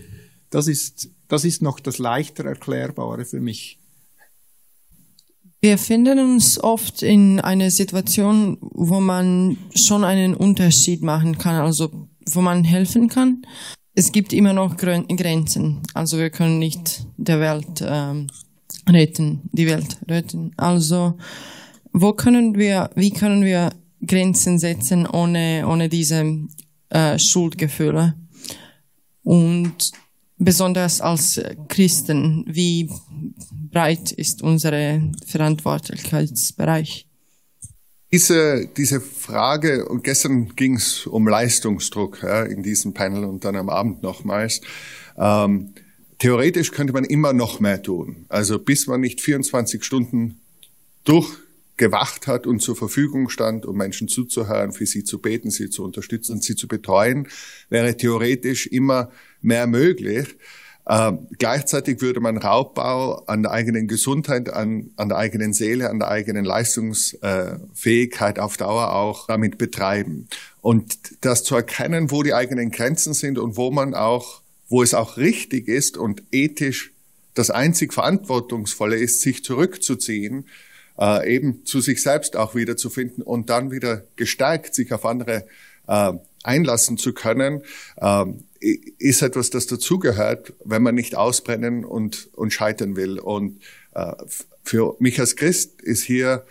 das 0.53 0.69
ist, 0.69 1.11
das 1.29 1.45
ist 1.45 1.63
noch 1.63 1.81
das 1.81 1.99
leichter 1.99 2.45
Erklärbare 2.45 3.25
für 3.25 3.41
mich. 3.41 3.79
Wir 5.61 5.79
finden 5.79 6.19
uns 6.19 6.63
oft 6.63 7.03
in 7.03 7.41
einer 7.41 7.71
Situation, 7.71 8.59
wo 8.61 9.01
man 9.01 9.57
schon 9.75 10.05
einen 10.05 10.35
Unterschied 10.35 11.03
machen 11.03 11.39
kann, 11.39 11.55
also 11.55 12.09
wo 12.31 12.41
man 12.41 12.65
helfen 12.65 13.09
kann. 13.09 13.47
Es 13.95 14.13
gibt 14.13 14.33
immer 14.33 14.53
noch 14.53 14.77
Grenzen, 14.77 15.83
also 15.95 16.19
wir 16.19 16.31
können 16.31 16.59
nicht 16.59 17.07
der 17.17 17.41
Welt 17.41 17.85
ähm, 17.85 18.27
retten, 18.89 19.43
die 19.53 19.67
Welt 19.67 19.99
retten. 20.09 20.53
Also, 20.57 21.19
wo 21.93 22.13
können 22.13 22.57
wir, 22.57 22.91
wie 22.95 23.11
können 23.11 23.45
wir 23.45 23.73
Grenzen 24.05 24.59
setzen 24.59 25.07
ohne, 25.07 25.67
ohne 25.69 25.89
diese 25.89 26.49
äh, 26.89 27.19
Schuldgefühle? 27.19 28.15
Und 29.23 29.93
besonders 30.39 31.01
als 31.01 31.41
Christen, 31.69 32.45
wie 32.47 32.91
breit 33.71 34.13
ist 34.13 34.43
unser 34.43 35.01
Verantwortlichkeitsbereich? 35.27 37.07
Diese, 38.13 38.69
diese 38.77 39.01
Frage, 39.01 39.89
und 39.89 40.05
gestern 40.05 40.55
ging 40.55 40.77
es 40.77 41.07
um 41.07 41.27
Leistungsdruck 41.27 42.23
ja, 42.23 42.43
in 42.43 42.63
diesem 42.63 42.93
Panel 42.93 43.25
und 43.25 43.45
dann 43.45 43.57
am 43.57 43.71
Abend 43.71 44.03
nochmals. 44.03 44.61
Ähm, 45.17 45.73
Theoretisch 46.23 46.71
könnte 46.71 46.93
man 46.93 47.03
immer 47.03 47.33
noch 47.33 47.59
mehr 47.59 47.83
tun. 47.83 48.27
Also 48.29 48.61
bis 48.61 48.87
man 48.87 49.01
nicht 49.01 49.21
24 49.21 49.83
Stunden 49.83 50.41
durchgewacht 51.83 52.27
hat 52.27 52.47
und 52.47 52.61
zur 52.61 52.77
Verfügung 52.77 53.29
stand, 53.29 53.67
um 53.67 53.77
Menschen 53.77 54.09
zuzuhören, 54.09 54.73
für 54.73 54.87
sie 54.87 55.05
zu 55.05 55.19
beten, 55.19 55.51
sie 55.51 55.69
zu 55.69 55.85
unterstützen, 55.85 56.41
sie 56.41 56.55
zu 56.57 56.69
betreuen, 56.69 57.29
wäre 57.71 57.97
theoretisch 57.97 58.67
immer 58.69 59.11
mehr 59.41 59.67
möglich. 59.67 60.37
Äh, 60.87 61.13
gleichzeitig 61.39 62.01
würde 62.01 62.21
man 62.21 62.39
Raubbau 62.39 63.25
an 63.27 63.43
der 63.43 63.53
eigenen 63.53 63.89
Gesundheit, 63.89 64.49
an, 64.49 64.91
an 64.97 65.09
der 65.09 65.19
eigenen 65.19 65.53
Seele, 65.53 65.91
an 65.91 65.99
der 65.99 66.09
eigenen 66.09 66.45
Leistungsfähigkeit 66.45 68.39
auf 68.39 68.57
Dauer 68.57 68.93
auch 68.93 69.27
damit 69.27 69.59
betreiben. 69.59 70.29
Und 70.61 70.99
das 71.25 71.43
zu 71.45 71.57
erkennen, 71.57 72.11
wo 72.11 72.23
die 72.23 72.35
eigenen 72.35 72.71
Grenzen 72.71 73.15
sind 73.15 73.39
und 73.39 73.57
wo 73.57 73.71
man 73.71 73.95
auch 73.95 74.43
wo 74.69 74.83
es 74.83 74.95
auch 74.95 75.19
richtig 75.19 75.69
ist 75.69 75.99
und 75.99 76.23
ethisch 76.33 76.93
das 77.35 77.51
einzig 77.51 77.93
Verantwortungsvolle 77.93 78.97
ist, 78.97 79.21
sich 79.21 79.45
zurückzuziehen, 79.45 80.47
äh, 80.99 81.35
eben 81.35 81.65
zu 81.65 81.81
sich 81.81 82.03
selbst 82.03 82.37
auch 82.37 82.55
wiederzufinden 82.55 83.23
und 83.23 83.51
dann 83.51 83.71
wieder 83.71 84.05
gestärkt 84.17 84.75
sich 84.75 84.93
auf 84.93 85.05
andere 85.05 85.47
äh, 85.89 86.13
einlassen 86.43 86.99
zu 86.99 87.13
können, 87.13 87.63
äh, 87.97 88.25
ist 88.61 89.23
etwas, 89.23 89.51
das 89.51 89.67
dazugehört, 89.67 90.55
wenn 90.65 90.83
man 90.83 90.95
nicht 90.95 91.17
ausbrennen 91.17 91.85
und, 91.85 92.29
und 92.35 92.53
scheitern 92.53 92.97
will. 92.97 93.19
Und 93.19 93.61
äh, 93.95 94.13
für 94.63 94.97
mich 95.01 95.19
als 95.19 95.37
Christ 95.37 95.83
ist 95.83 96.03
hier 96.03 96.45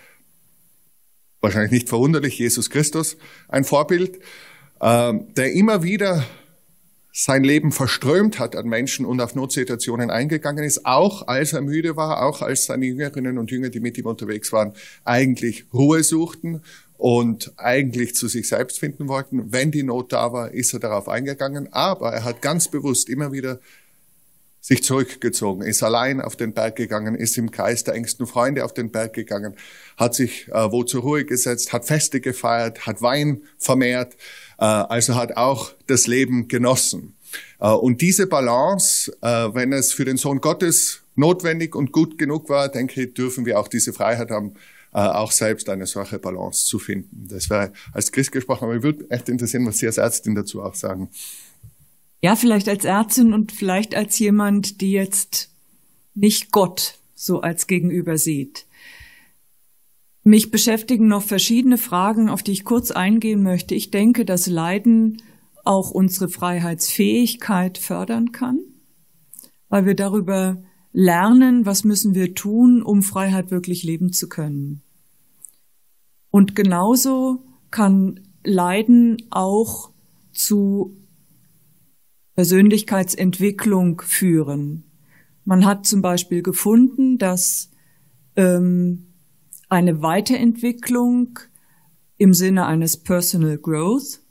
wahrscheinlich 1.40 1.72
nicht 1.72 1.90
verwunderlich 1.90 2.38
Jesus 2.38 2.70
Christus 2.70 3.18
ein 3.48 3.64
Vorbild, 3.64 4.18
äh, 4.80 5.14
der 5.36 5.54
immer 5.54 5.84
wieder 5.84 6.26
sein 7.12 7.44
Leben 7.44 7.72
verströmt 7.72 8.40
hat 8.40 8.56
an 8.56 8.68
Menschen 8.68 9.06
und 9.06 9.20
auf 9.20 9.36
Notsituationen 9.36 10.10
eingegangen 10.10 10.64
ist, 10.64 10.86
auch 10.86 11.28
als 11.28 11.54
er 11.54 11.62
müde 11.62 11.96
war, 11.98 12.24
auch 12.24 12.42
als 12.42 12.66
seine 12.66 12.86
Jüngerinnen 12.86 13.38
und 13.38 13.52
Jünger, 13.52 13.70
die 13.70 13.82
mit 13.82 13.98
ihm 13.98 14.06
unterwegs 14.06 14.52
waren, 14.54 14.74
eigentlich 15.04 15.66
Ruhe 15.74 16.04
suchten 16.04 16.62
und 16.98 17.52
eigentlich 17.58 18.16
zu 18.16 18.28
sich 18.28 18.48
selbst 18.48 18.80
finden 18.80 19.08
wollten. 19.08 19.52
Wenn 19.52 19.72
die 19.72 19.84
Not 19.84 20.14
da 20.14 20.32
war, 20.32 20.52
ist 20.52 20.74
er 20.74 20.80
darauf 20.80 21.10
eingegangen, 21.10 21.68
aber 21.74 22.14
er 22.14 22.24
hat 22.24 22.42
ganz 22.42 22.70
bewusst 22.70 23.10
immer 23.10 23.32
wieder 23.32 23.60
sich 24.62 24.84
zurückgezogen, 24.84 25.64
ist 25.64 25.82
allein 25.82 26.22
auf 26.22 26.36
den 26.36 26.54
Berg 26.54 26.76
gegangen, 26.76 27.16
ist 27.16 27.36
im 27.38 27.50
Kreis 27.50 27.84
der 27.84 27.96
engsten 27.96 28.28
Freunde 28.28 28.64
auf 28.64 28.76
den 28.76 28.92
Berg 28.92 29.14
gegangen, 29.14 29.56
hat 29.98 30.14
sich 30.14 30.48
äh, 30.50 30.72
wo 30.72 30.84
zur 30.84 31.02
Ruhe 31.02 31.26
gesetzt, 31.26 31.74
hat 31.74 31.86
Feste 31.86 32.22
gefeiert, 32.22 32.86
hat 32.86 33.02
Wein 33.02 33.42
vermehrt, 33.58 34.14
äh, 34.60 34.66
also 34.66 35.16
hat 35.16 35.36
auch 35.36 35.74
das 35.88 36.06
Leben 36.06 36.48
genossen. 36.48 37.16
Äh, 37.60 37.70
und 37.70 38.02
diese 38.02 38.28
Balance, 38.28 39.12
äh, 39.22 39.28
wenn 39.28 39.74
es 39.74 39.94
für 39.94 40.06
den 40.06 40.18
Sohn 40.18 40.42
Gottes 40.42 41.02
notwendig 41.16 41.76
und 41.76 41.92
gut 41.92 42.20
genug 42.20 42.48
war, 42.48 42.70
denke 42.70 43.02
ich, 43.02 43.14
dürfen 43.16 43.48
wir 43.48 43.60
auch 43.60 43.68
diese 43.68 43.94
Freiheit 43.94 44.30
haben, 44.30 44.54
auch 44.94 45.32
selbst 45.32 45.70
eine 45.70 45.86
solche 45.86 46.20
Balance 46.20 46.66
zu 46.66 46.78
finden. 46.78 47.26
Das 47.30 47.50
wäre 47.50 47.72
als 47.94 48.12
Christ 48.12 48.34
gesprochen, 48.34 48.66
aber 48.66 48.76
ich 48.76 48.84
würde 48.84 49.10
echt 49.10 49.30
interessieren, 49.30 49.66
was 49.66 49.78
Sie 49.78 49.88
als 49.88 49.98
Ärztin 49.98 50.36
dazu 50.36 50.62
auch 50.62 50.76
sagen. 50.76 51.10
Ja, 52.22 52.36
vielleicht 52.36 52.70
als 52.70 52.86
Ärztin 52.86 53.34
und 53.34 53.52
vielleicht 53.52 53.96
als 53.96 54.18
jemand, 54.20 54.82
die 54.82 54.92
jetzt 54.92 55.50
nicht 56.14 56.52
Gott 56.52 57.00
so 57.16 57.42
als 57.42 57.68
Gegenüber 57.68 58.18
sieht. 58.18 58.66
Mich 60.24 60.52
beschäftigen 60.52 61.08
noch 61.08 61.24
verschiedene 61.24 61.80
Fragen, 61.80 62.30
auf 62.30 62.44
die 62.44 62.52
ich 62.52 62.64
kurz 62.64 62.92
eingehen 62.92 63.42
möchte. 63.42 63.74
Ich 63.74 63.90
denke, 63.90 64.24
dass 64.24 64.46
Leiden 64.46 65.22
auch 65.64 65.90
unsere 65.90 66.30
Freiheitsfähigkeit 66.30 67.80
fördern 67.80 68.32
kann, 68.32 68.60
weil 69.70 69.86
wir 69.88 69.96
darüber 69.96 70.62
lernen, 70.94 71.66
was 71.66 71.84
müssen 71.84 72.14
wir 72.14 72.36
tun, 72.36 72.84
um 72.84 73.02
Freiheit 73.02 73.50
wirklich 73.50 73.84
leben 73.84 74.14
zu 74.14 74.30
können. 74.30 74.84
Und 76.30 76.56
genauso 76.56 77.44
kann 77.72 78.20
Leiden 78.44 79.18
auch 79.32 79.92
zu 80.34 81.01
Persönlichkeitsentwicklung 82.42 84.02
führen. 84.02 84.84
Man 85.46 85.64
hat 85.64 85.86
zum 85.86 86.02
Beispiel 86.02 86.42
gefunden, 86.42 87.20
dass 87.20 87.70
ähm, 88.36 89.06
eine 89.70 90.02
Weiterentwicklung 90.02 91.38
im 92.18 92.34
Sinne 92.34 92.66
eines 92.66 92.98
Personal 92.98 93.60
Growth, 93.60 94.22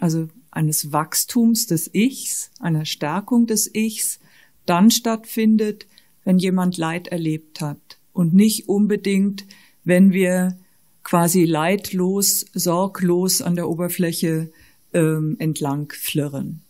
also 0.00 0.30
eines 0.50 0.90
Wachstums 0.94 1.66
des 1.66 1.90
Ichs, 1.92 2.50
einer 2.60 2.86
Stärkung 2.86 3.46
des 3.46 3.74
Ichs, 3.74 4.20
dann 4.64 4.90
stattfindet, 4.90 5.86
wenn 6.24 6.38
jemand 6.38 6.78
Leid 6.78 7.08
erlebt 7.08 7.60
hat 7.60 7.98
und 8.14 8.32
nicht 8.32 8.70
unbedingt, 8.70 9.44
wenn 9.84 10.14
wir 10.14 10.56
quasi 11.02 11.44
leidlos, 11.44 12.46
sorglos 12.54 13.42
an 13.42 13.54
der 13.54 13.68
Oberfläche 13.68 14.50
ähm, 14.94 15.36
entlang 15.38 15.92
flirren. 15.92 16.62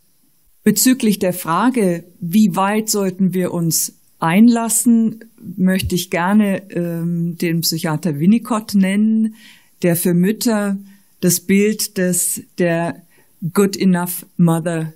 Bezüglich 0.63 1.19
der 1.19 1.33
Frage, 1.33 2.05
wie 2.21 2.55
weit 2.55 2.91
sollten 2.91 3.33
wir 3.33 3.53
uns 3.53 3.95
einlassen, 4.19 5.25
möchte 5.57 5.95
ich 5.95 6.11
gerne 6.11 6.71
ähm, 6.71 7.39
den 7.39 7.63
Psychiater 7.63 8.19
Winnicott 8.19 8.75
nennen, 8.75 9.35
der 9.83 9.97
für 9.97 10.13
Mütter 10.13 10.79
das 11.21 11.41
Bild 11.41 11.97
des 11.97 12.43
der 12.59 13.03
Good 13.55 13.77
Enough 13.79 14.27
Mother 14.37 14.93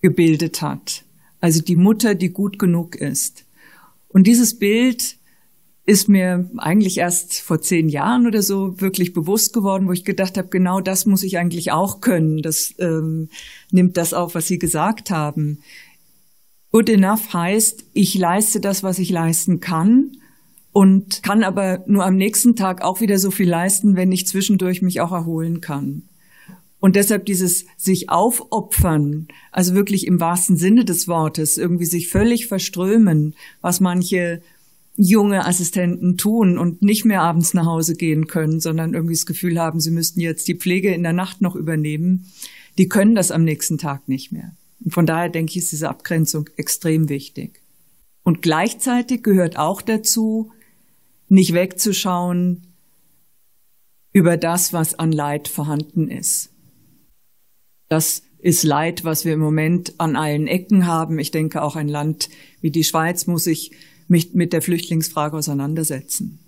gebildet 0.00 0.62
hat. 0.62 1.04
Also 1.40 1.60
die 1.62 1.76
Mutter, 1.76 2.14
die 2.14 2.30
gut 2.30 2.58
genug 2.58 2.96
ist. 2.96 3.44
Und 4.08 4.26
dieses 4.26 4.58
Bild 4.58 5.16
ist 5.88 6.06
mir 6.06 6.50
eigentlich 6.58 6.98
erst 6.98 7.40
vor 7.40 7.62
zehn 7.62 7.88
Jahren 7.88 8.26
oder 8.26 8.42
so 8.42 8.78
wirklich 8.78 9.14
bewusst 9.14 9.54
geworden, 9.54 9.88
wo 9.88 9.92
ich 9.92 10.04
gedacht 10.04 10.36
habe, 10.36 10.48
genau 10.48 10.82
das 10.82 11.06
muss 11.06 11.22
ich 11.22 11.38
eigentlich 11.38 11.72
auch 11.72 12.02
können. 12.02 12.42
Das 12.42 12.74
ähm, 12.78 13.30
nimmt 13.70 13.96
das 13.96 14.12
auf, 14.12 14.34
was 14.34 14.46
Sie 14.46 14.58
gesagt 14.58 15.10
haben. 15.10 15.60
Good 16.72 16.90
enough 16.90 17.32
heißt, 17.32 17.86
ich 17.94 18.14
leiste 18.14 18.60
das, 18.60 18.82
was 18.82 18.98
ich 18.98 19.08
leisten 19.08 19.60
kann 19.60 20.12
und 20.72 21.22
kann 21.22 21.42
aber 21.42 21.82
nur 21.86 22.04
am 22.04 22.16
nächsten 22.16 22.54
Tag 22.54 22.82
auch 22.82 23.00
wieder 23.00 23.18
so 23.18 23.30
viel 23.30 23.48
leisten, 23.48 23.96
wenn 23.96 24.12
ich 24.12 24.26
zwischendurch 24.26 24.82
mich 24.82 25.00
auch 25.00 25.12
erholen 25.12 25.62
kann. 25.62 26.02
Und 26.80 26.96
deshalb 26.96 27.24
dieses 27.24 27.64
sich 27.78 28.10
aufopfern, 28.10 29.28
also 29.52 29.74
wirklich 29.74 30.06
im 30.06 30.20
wahrsten 30.20 30.58
Sinne 30.58 30.84
des 30.84 31.08
Wortes, 31.08 31.56
irgendwie 31.56 31.86
sich 31.86 32.08
völlig 32.08 32.46
verströmen, 32.46 33.34
was 33.62 33.80
manche 33.80 34.42
junge 35.00 35.46
Assistenten 35.46 36.16
tun 36.16 36.58
und 36.58 36.82
nicht 36.82 37.04
mehr 37.04 37.22
abends 37.22 37.54
nach 37.54 37.66
Hause 37.66 37.94
gehen 37.94 38.26
können, 38.26 38.58
sondern 38.58 38.94
irgendwie 38.94 39.14
das 39.14 39.26
Gefühl 39.26 39.60
haben, 39.60 39.78
sie 39.78 39.92
müssten 39.92 40.20
jetzt 40.20 40.48
die 40.48 40.56
Pflege 40.56 40.92
in 40.92 41.04
der 41.04 41.12
Nacht 41.12 41.40
noch 41.40 41.54
übernehmen, 41.54 42.26
die 42.78 42.88
können 42.88 43.14
das 43.14 43.30
am 43.30 43.44
nächsten 43.44 43.78
Tag 43.78 44.08
nicht 44.08 44.32
mehr. 44.32 44.56
Und 44.84 44.92
von 44.92 45.06
daher 45.06 45.28
denke 45.28 45.52
ich, 45.52 45.58
ist 45.58 45.70
diese 45.72 45.88
Abgrenzung 45.88 46.50
extrem 46.56 47.08
wichtig. 47.08 47.62
Und 48.24 48.42
gleichzeitig 48.42 49.22
gehört 49.22 49.56
auch 49.56 49.82
dazu, 49.82 50.50
nicht 51.28 51.54
wegzuschauen 51.54 52.64
über 54.12 54.36
das, 54.36 54.72
was 54.72 54.98
an 54.98 55.12
Leid 55.12 55.46
vorhanden 55.46 56.10
ist. 56.10 56.50
Das 57.88 58.22
ist 58.40 58.64
Leid, 58.64 59.04
was 59.04 59.24
wir 59.24 59.34
im 59.34 59.40
Moment 59.40 59.94
an 59.98 60.16
allen 60.16 60.48
Ecken 60.48 60.86
haben. 60.86 61.20
Ich 61.20 61.30
denke, 61.30 61.62
auch 61.62 61.76
ein 61.76 61.88
Land 61.88 62.30
wie 62.60 62.72
die 62.72 62.84
Schweiz 62.84 63.26
muss 63.26 63.44
sich 63.44 63.70
mit, 64.08 64.34
mit 64.34 64.52
der 64.52 64.62
Flüchtlingsfrage 64.62 65.36
auseinandersetzen. 65.36 66.40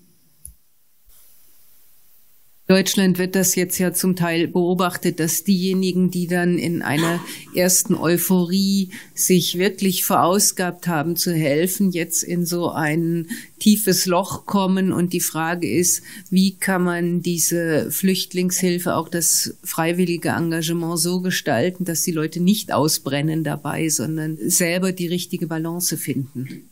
Deutschland 2.71 3.19
wird 3.19 3.35
das 3.35 3.57
jetzt 3.57 3.79
ja 3.79 3.93
zum 3.93 4.15
Teil 4.15 4.47
beobachtet, 4.47 5.19
dass 5.19 5.43
diejenigen, 5.43 6.13
die 6.13 6.29
dann 6.29 6.57
in 6.57 6.83
einer 6.83 7.19
ersten 7.53 7.97
Euphorie 7.97 8.91
sich 9.13 9.59
wirklich 9.59 10.05
verausgabt 10.05 10.87
haben 10.87 11.17
zu 11.17 11.35
helfen, 11.35 11.91
jetzt 11.91 12.23
in 12.23 12.47
so 12.47 12.71
ein 12.71 13.27
tiefes 13.59 14.07
Loch 14.07 14.47
kommen. 14.47 14.93
Und 14.93 15.13
die 15.13 15.19
Frage 15.19 15.69
ist, 15.69 16.03
wie 16.31 16.59
kann 16.59 16.85
man 16.85 17.23
diese 17.23 17.91
Flüchtlingshilfe, 17.91 18.95
auch 18.95 19.09
das 19.09 19.57
freiwillige 19.65 20.29
Engagement 20.29 21.01
so 21.01 21.23
gestalten, 21.23 21.85
dass 21.85 22.03
die 22.03 22.13
Leute 22.13 22.39
nicht 22.39 22.73
ausbrennen 22.73 23.43
dabei, 23.43 23.89
sondern 23.89 24.39
selber 24.49 24.93
die 24.93 25.09
richtige 25.09 25.49
Balance 25.49 25.97
finden. 25.97 26.71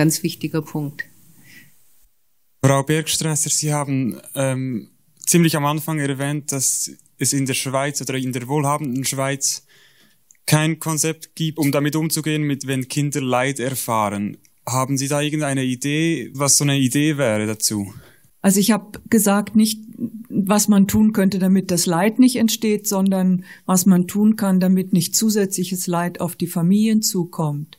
Ganz 0.00 0.22
wichtiger 0.22 0.62
Punkt. 0.62 1.04
Frau 2.64 2.82
Bergstresser, 2.82 3.50
Sie 3.50 3.70
haben 3.70 4.18
ähm, 4.34 4.88
ziemlich 5.26 5.56
am 5.56 5.66
Anfang 5.66 5.98
erwähnt, 5.98 6.52
dass 6.52 6.90
es 7.18 7.34
in 7.34 7.44
der 7.44 7.52
Schweiz 7.52 8.00
oder 8.00 8.14
in 8.14 8.32
der 8.32 8.48
wohlhabenden 8.48 9.04
Schweiz 9.04 9.66
kein 10.46 10.78
Konzept 10.78 11.36
gibt, 11.36 11.58
um 11.58 11.70
damit 11.70 11.96
umzugehen, 11.96 12.44
mit 12.44 12.66
wenn 12.66 12.88
Kinder 12.88 13.20
Leid 13.20 13.60
erfahren. 13.60 14.38
Haben 14.66 14.96
Sie 14.96 15.06
da 15.06 15.20
irgendeine 15.20 15.64
Idee, 15.64 16.30
was 16.32 16.56
so 16.56 16.64
eine 16.64 16.78
Idee 16.78 17.18
wäre 17.18 17.46
dazu? 17.46 17.92
Also 18.40 18.58
ich 18.58 18.70
habe 18.70 19.02
gesagt, 19.10 19.54
nicht 19.54 19.82
was 20.30 20.66
man 20.68 20.88
tun 20.88 21.12
könnte, 21.12 21.38
damit 21.38 21.70
das 21.70 21.84
Leid 21.84 22.18
nicht 22.18 22.36
entsteht, 22.36 22.88
sondern 22.88 23.44
was 23.66 23.84
man 23.84 24.06
tun 24.06 24.36
kann, 24.36 24.60
damit 24.60 24.94
nicht 24.94 25.14
zusätzliches 25.14 25.86
Leid 25.86 26.22
auf 26.22 26.36
die 26.36 26.46
Familien 26.46 27.02
zukommt. 27.02 27.76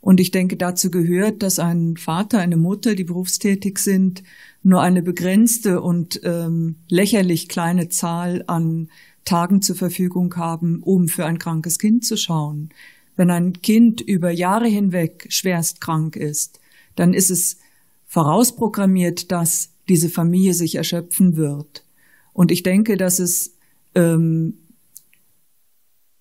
Und 0.00 0.18
ich 0.18 0.30
denke, 0.30 0.56
dazu 0.56 0.90
gehört, 0.90 1.42
dass 1.42 1.58
ein 1.58 1.96
Vater, 1.96 2.38
eine 2.38 2.56
Mutter, 2.56 2.94
die 2.94 3.04
berufstätig 3.04 3.78
sind, 3.78 4.22
nur 4.62 4.80
eine 4.80 5.02
begrenzte 5.02 5.80
und 5.80 6.20
ähm, 6.24 6.76
lächerlich 6.88 7.48
kleine 7.48 7.88
Zahl 7.88 8.44
an 8.46 8.88
Tagen 9.24 9.60
zur 9.62 9.76
Verfügung 9.76 10.34
haben, 10.36 10.82
um 10.82 11.08
für 11.08 11.26
ein 11.26 11.38
krankes 11.38 11.78
Kind 11.78 12.04
zu 12.04 12.16
schauen. 12.16 12.70
Wenn 13.16 13.30
ein 13.30 13.60
Kind 13.60 14.00
über 14.00 14.30
Jahre 14.30 14.66
hinweg 14.66 15.26
schwerst 15.28 15.80
krank 15.80 16.16
ist, 16.16 16.60
dann 16.96 17.12
ist 17.12 17.30
es 17.30 17.58
vorausprogrammiert, 18.06 19.30
dass 19.30 19.70
diese 19.88 20.08
Familie 20.08 20.54
sich 20.54 20.76
erschöpfen 20.76 21.36
wird. 21.36 21.84
Und 22.32 22.50
ich 22.50 22.62
denke, 22.62 22.96
dass 22.96 23.18
es 23.18 23.54
ähm, 23.94 24.54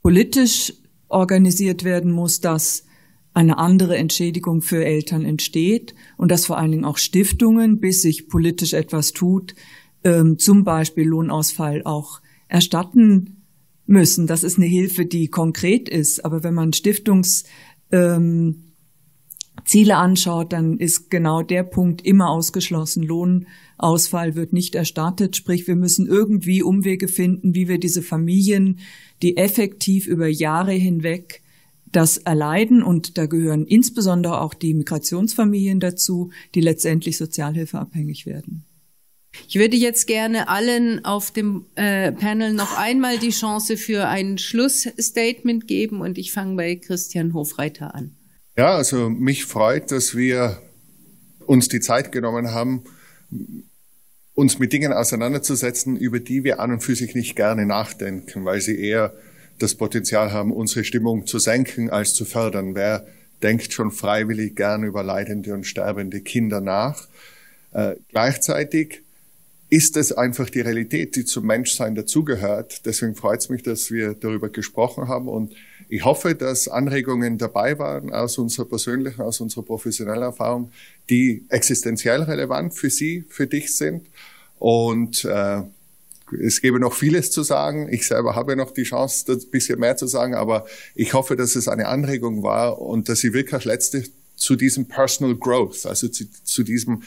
politisch 0.01 0.73
organisiert 1.07 1.83
werden 1.83 2.11
muss, 2.11 2.41
dass 2.41 2.83
eine 3.33 3.57
andere 3.57 3.97
Entschädigung 3.97 4.61
für 4.61 4.83
Eltern 4.83 5.23
entsteht 5.23 5.93
und 6.17 6.31
dass 6.31 6.45
vor 6.45 6.57
allen 6.57 6.71
Dingen 6.71 6.85
auch 6.85 6.97
Stiftungen, 6.97 7.79
bis 7.79 8.01
sich 8.01 8.27
politisch 8.27 8.73
etwas 8.73 9.13
tut, 9.13 9.55
ähm, 10.03 10.37
zum 10.37 10.63
Beispiel 10.63 11.05
Lohnausfall 11.05 11.83
auch 11.83 12.21
erstatten 12.47 13.43
müssen. 13.85 14.27
Das 14.27 14.43
ist 14.43 14.57
eine 14.57 14.67
Hilfe, 14.67 15.05
die 15.05 15.27
konkret 15.27 15.89
ist. 15.89 16.25
Aber 16.25 16.43
wenn 16.43 16.53
man 16.53 16.73
Stiftungs 16.73 17.43
ähm, 17.91 18.63
anschaut, 19.91 20.53
dann 20.53 20.77
ist 20.77 21.09
genau 21.09 21.41
der 21.41 21.63
Punkt 21.63 22.03
immer 22.05 22.29
ausgeschlossen. 22.29 23.03
Lohnausfall 23.03 24.35
wird 24.35 24.53
nicht 24.53 24.75
erstattet. 24.75 25.35
Sprich, 25.35 25.67
wir 25.67 25.75
müssen 25.75 26.07
irgendwie 26.07 26.63
Umwege 26.63 27.07
finden, 27.07 27.53
wie 27.55 27.67
wir 27.67 27.79
diese 27.79 28.01
Familien, 28.01 28.79
die 29.21 29.37
effektiv 29.37 30.07
über 30.07 30.27
Jahre 30.27 30.71
hinweg 30.71 31.41
das 31.91 32.17
erleiden 32.17 32.83
und 32.83 33.17
da 33.17 33.25
gehören 33.25 33.65
insbesondere 33.65 34.41
auch 34.41 34.53
die 34.53 34.73
Migrationsfamilien 34.73 35.79
dazu, 35.79 36.31
die 36.55 36.61
letztendlich 36.61 37.17
sozialhilfeabhängig 37.17 38.25
werden. 38.25 38.65
Ich 39.47 39.55
würde 39.55 39.77
jetzt 39.77 40.07
gerne 40.07 40.49
allen 40.49 41.05
auf 41.05 41.31
dem 41.31 41.65
äh, 41.75 42.11
Panel 42.11 42.53
noch 42.53 42.77
einmal 42.77 43.19
die 43.19 43.29
Chance 43.29 43.77
für 43.77 44.07
ein 44.07 44.37
Schlussstatement 44.37 45.67
geben 45.67 46.01
und 46.01 46.17
ich 46.17 46.31
fange 46.31 46.55
bei 46.55 46.75
Christian 46.75 47.33
Hofreiter 47.33 47.93
an. 47.93 48.15
Ja, 48.57 48.75
also 48.75 49.09
mich 49.09 49.45
freut, 49.45 49.91
dass 49.91 50.15
wir 50.15 50.61
uns 51.45 51.67
die 51.67 51.79
Zeit 51.79 52.11
genommen 52.11 52.51
haben, 52.51 52.83
uns 54.33 54.59
mit 54.59 54.73
Dingen 54.73 54.93
auseinanderzusetzen, 54.93 55.95
über 55.95 56.19
die 56.19 56.43
wir 56.43 56.59
an 56.59 56.71
und 56.71 56.81
für 56.81 56.95
sich 56.95 57.15
nicht 57.15 57.35
gerne 57.35 57.65
nachdenken, 57.65 58.45
weil 58.45 58.61
sie 58.61 58.79
eher 58.79 59.13
das 59.59 59.75
Potenzial 59.75 60.31
haben, 60.31 60.51
unsere 60.51 60.83
Stimmung 60.83 61.25
zu 61.25 61.39
senken 61.39 61.89
als 61.89 62.13
zu 62.13 62.25
fördern. 62.25 62.75
Wer 62.75 63.05
denkt 63.43 63.71
schon 63.73 63.91
freiwillig 63.91 64.55
gern 64.55 64.83
über 64.83 65.03
leidende 65.03 65.53
und 65.53 65.65
sterbende 65.65 66.21
Kinder 66.21 66.61
nach? 66.61 67.07
Äh, 67.71 67.95
gleichzeitig 68.09 69.03
ist 69.69 69.97
es 69.97 70.11
einfach 70.11 70.49
die 70.49 70.61
Realität, 70.61 71.15
die 71.15 71.25
zum 71.25 71.45
Menschsein 71.45 71.93
dazugehört. 71.93 72.85
Deswegen 72.85 73.15
freut 73.15 73.39
es 73.39 73.49
mich, 73.49 73.61
dass 73.61 73.91
wir 73.91 74.15
darüber 74.15 74.49
gesprochen 74.49 75.07
haben 75.07 75.27
und 75.27 75.53
ich 75.91 76.05
hoffe, 76.05 76.35
dass 76.35 76.67
Anregungen 76.67 77.37
dabei 77.37 77.77
waren 77.79 78.11
aus 78.11 78.37
unserer 78.37 78.65
persönlichen, 78.65 79.21
aus 79.21 79.41
unserer 79.41 79.63
professionellen 79.63 80.23
Erfahrung, 80.23 80.71
die 81.09 81.45
existenziell 81.49 82.23
relevant 82.23 82.73
für 82.73 82.89
Sie, 82.89 83.25
für 83.27 83.47
dich 83.47 83.75
sind. 83.75 84.05
Und 84.59 85.25
äh, 85.25 85.61
es 86.31 86.61
gäbe 86.61 86.79
noch 86.79 86.93
vieles 86.93 87.31
zu 87.31 87.43
sagen. 87.43 87.87
Ich 87.91 88.07
selber 88.07 88.35
habe 88.35 88.55
noch 88.55 88.71
die 88.71 88.83
Chance, 88.83 89.31
ein 89.31 89.49
bisschen 89.51 89.79
mehr 89.79 89.97
zu 89.97 90.07
sagen, 90.07 90.35
aber 90.35 90.65
ich 90.95 91.13
hoffe, 91.13 91.35
dass 91.35 91.55
es 91.55 91.67
eine 91.67 91.87
Anregung 91.87 92.43
war 92.43 92.81
und 92.81 93.09
dass 93.09 93.19
sie 93.19 93.33
wirklich 93.33 93.65
letztlich 93.65 94.11
zu 94.35 94.55
diesem 94.55 94.87
Personal 94.87 95.35
Growth, 95.35 95.85
also 95.85 96.07
zu, 96.07 96.25
zu 96.43 96.63
diesem 96.63 97.03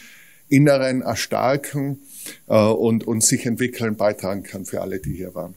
inneren 0.48 1.02
Erstarken 1.02 2.00
äh, 2.46 2.54
und, 2.54 3.06
und 3.06 3.24
sich 3.24 3.46
entwickeln 3.46 3.96
beitragen 3.96 4.42
kann 4.42 4.66
für 4.66 4.82
alle, 4.82 5.00
die 5.00 5.14
hier 5.14 5.35
waren. 5.35 5.54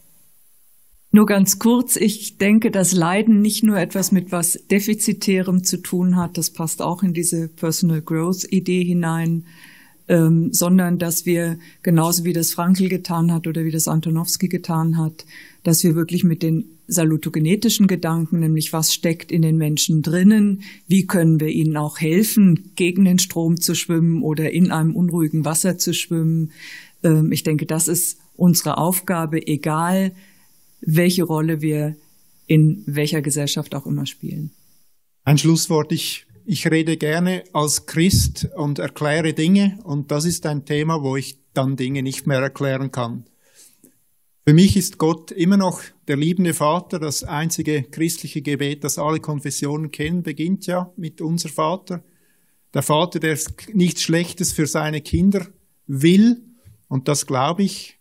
Nur 1.11 1.25
ganz 1.25 1.59
kurz, 1.59 1.95
ich 1.95 2.37
denke, 2.37 2.71
dass 2.71 2.91
Leiden 2.91 3.41
nicht 3.41 3.63
nur 3.63 3.77
etwas 3.77 4.11
mit 4.11 4.31
was 4.33 4.59
Defizitärem 4.69 5.63
zu 5.63 5.77
tun 5.77 6.17
hat, 6.17 6.37
das 6.37 6.49
passt 6.49 6.81
auch 6.81 7.03
in 7.03 7.13
diese 7.13 7.47
Personal 7.47 8.01
Growth 8.01 8.51
Idee 8.51 8.83
hinein, 8.83 9.45
ähm, 10.07 10.53
sondern 10.53 10.99
dass 10.99 11.25
wir 11.25 11.57
genauso 11.81 12.23
wie 12.25 12.33
das 12.33 12.53
Frankl 12.53 12.89
getan 12.89 13.31
hat 13.31 13.47
oder 13.47 13.65
wie 13.65 13.71
das 13.71 13.87
Antonowski 13.87 14.47
getan 14.47 14.97
hat, 14.97 15.25
dass 15.63 15.83
wir 15.83 15.95
wirklich 15.95 16.23
mit 16.23 16.43
den 16.43 16.65
salutogenetischen 16.87 17.87
Gedanken, 17.87 18.39
nämlich 18.39 18.71
was 18.71 18.93
steckt 18.93 19.31
in 19.31 19.41
den 19.41 19.57
Menschen 19.57 20.03
drinnen, 20.03 20.61
wie 20.87 21.07
können 21.07 21.39
wir 21.39 21.49
ihnen 21.49 21.77
auch 21.77 21.99
helfen, 21.99 22.71
gegen 22.75 23.05
den 23.05 23.17
Strom 23.17 23.59
zu 23.59 23.73
schwimmen 23.73 24.21
oder 24.21 24.51
in 24.51 24.71
einem 24.71 24.95
unruhigen 24.95 25.45
Wasser 25.45 25.77
zu 25.77 25.93
schwimmen. 25.93 26.51
Ähm, 27.03 27.31
ich 27.31 27.43
denke, 27.43 27.65
das 27.65 27.87
ist 27.87 28.19
unsere 28.35 28.77
Aufgabe, 28.77 29.47
egal 29.47 30.11
welche 30.81 31.23
Rolle 31.23 31.61
wir 31.61 31.95
in 32.47 32.83
welcher 32.85 33.21
Gesellschaft 33.21 33.73
auch 33.73 33.87
immer 33.87 34.05
spielen. 34.05 34.51
Ein 35.23 35.39
Schlusswort. 35.39 35.91
Ich, 35.91 36.25
ich 36.45 36.69
rede 36.69 36.97
gerne 36.97 37.43
als 37.53 37.85
Christ 37.85 38.49
und 38.55 38.79
erkläre 38.79 39.33
Dinge 39.33 39.79
und 39.83 40.11
das 40.11 40.25
ist 40.25 40.45
ein 40.45 40.65
Thema, 40.65 41.01
wo 41.01 41.15
ich 41.15 41.39
dann 41.53 41.75
Dinge 41.75 42.03
nicht 42.03 42.27
mehr 42.27 42.39
erklären 42.39 42.91
kann. 42.91 43.25
Für 44.47 44.53
mich 44.53 44.77
ist 44.77 44.99
Gott 44.99 45.31
immer 45.31 45.57
noch 45.57 45.81
der 46.07 46.17
liebende 46.17 46.53
Vater. 46.53 46.99
Das 46.99 47.23
einzige 47.23 47.81
christliche 47.81 48.43
Gebet, 48.43 48.83
das 48.83 48.99
alle 48.99 49.19
Konfessionen 49.19 49.89
kennen, 49.89 50.21
beginnt 50.21 50.67
ja 50.67 50.93
mit 50.97 51.19
unser 51.19 51.49
Vater. 51.49 52.03
Der 52.75 52.83
Vater, 52.83 53.19
der 53.19 53.39
nichts 53.73 54.03
Schlechtes 54.03 54.51
für 54.51 54.67
seine 54.67 55.01
Kinder 55.01 55.47
will. 55.87 56.43
Und 56.87 57.07
das 57.07 57.25
glaube 57.25 57.63
ich. 57.63 57.97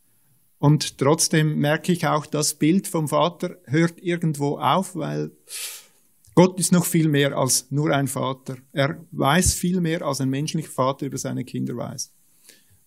Und 0.59 0.99
trotzdem 0.99 1.57
merke 1.61 1.93
ich 1.93 2.07
auch, 2.07 2.27
das 2.27 2.55
Bild 2.55 2.89
vom 2.89 3.09
Vater 3.09 3.57
hört 3.65 4.03
irgendwo 4.03 4.59
auf, 4.59 4.97
weil 4.97 5.31
Gott 6.35 6.59
ist 6.59 6.73
noch 6.73 6.85
viel 6.85 7.09
mehr 7.09 7.37
als 7.37 7.71
nur 7.71 7.93
ein 7.93 8.09
Vater. 8.09 8.57
Er 8.73 8.99
weiß 9.13 9.55
viel 9.55 9.81
mehr, 9.81 10.03
als 10.03 10.21
ein 10.21 10.31
menschlicher 10.31 10.71
Vater 10.71 11.07
über 11.07 11.19
seine 11.19 11.45
Kinder 11.45 11.77
weiß. 11.77 12.13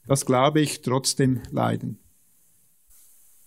Das 0.05 0.25
glaube 0.25 0.61
ich 0.61 0.81
trotzdem 0.81 1.41
leiden. 1.51 1.99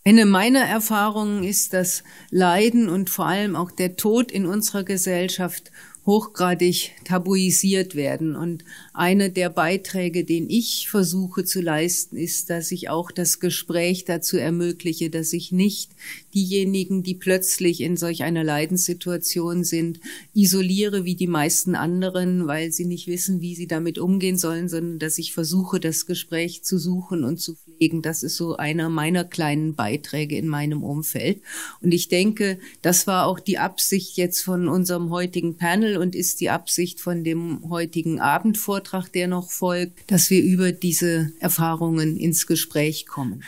Eine 0.03 0.25
meiner 0.25 0.61
Erfahrungen 0.61 1.45
ist, 1.45 1.75
dass 1.75 2.03
Leiden 2.31 2.89
und 2.89 3.11
vor 3.11 3.27
allem 3.27 3.55
auch 3.55 3.71
der 3.71 3.97
Tod 3.97 4.33
in 4.33 4.47
unserer 4.47 4.83
Gesellschaft 4.83 5.71
hochgradig 6.07 6.93
tabuisiert 7.05 7.95
werden. 7.95 8.35
Und 8.35 8.65
eine 8.95 9.31
der 9.31 9.51
Beiträge, 9.51 10.25
den 10.25 10.49
ich 10.49 10.89
versuche 10.89 11.45
zu 11.45 11.61
leisten, 11.61 12.17
ist, 12.17 12.51
dass 12.51 12.73
ich 12.73 12.89
auch 12.89 13.11
das 13.11 13.39
Gespräch 13.39 14.05
dazu 14.05 14.37
ermögliche, 14.37 15.11
dass 15.11 15.33
ich 15.33 15.53
nicht 15.53 15.91
diejenigen, 16.35 17.03
die 17.03 17.15
plötzlich 17.15 17.81
in 17.81 17.97
solch 17.97 18.23
einer 18.23 18.45
Leidenssituation 18.45 19.65
sind, 19.65 20.01
isoliere 20.35 21.05
wie 21.05 21.17
die 21.17 21.27
meisten 21.27 21.75
anderen, 21.75 22.47
weil 22.47 22.73
sie 22.73 22.87
nicht 22.87 23.07
wissen, 23.07 23.41
wie 23.41 23.55
sie 23.55 23.67
damit 23.67 23.99
umgehen 23.99 24.39
sollen, 24.39 24.69
sondern 24.69 24.99
dass 24.99 25.19
ich 25.19 25.33
versuche, 25.33 25.81
das 25.81 26.07
Gespräch 26.07 26.65
zu 26.65 26.79
suchen 26.79 27.25
und 27.25 27.41
zu 27.41 27.57
pflegen. 27.57 28.03
Das 28.03 28.23
ist 28.23 28.37
so 28.37 28.57
einer 28.57 28.89
meiner 28.89 29.25
kleinen 29.25 29.75
Beiträge 29.75 30.37
in 30.37 30.49
meinem 30.49 30.83
Umfeld. 30.83 31.43
Und 31.83 31.93
ich 31.93 32.09
denke, 32.09 32.59
das 32.83 33.07
war 33.07 33.27
auch 33.27 33.41
die 33.41 33.59
Absicht 33.59 34.17
jetzt 34.17 34.41
von 34.43 34.69
unserem 34.69 35.11
heutigen 35.11 35.57
Panel 35.57 36.00
und 36.01 36.15
ist 36.15 36.41
die 36.41 36.51
Absicht 36.51 37.01
von 37.01 37.23
dem 37.23 37.71
heutigen 37.71 38.21
Abendvortrag, 38.21 39.13
der 39.13 39.29
noch 39.29 39.51
folgt, 39.51 40.11
dass 40.11 40.31
wir 40.31 40.43
über 40.43 40.73
diese 40.73 41.33
Erfahrungen 41.39 42.17
ins 42.17 42.47
Gespräch 42.47 43.07
kommen. 43.07 43.45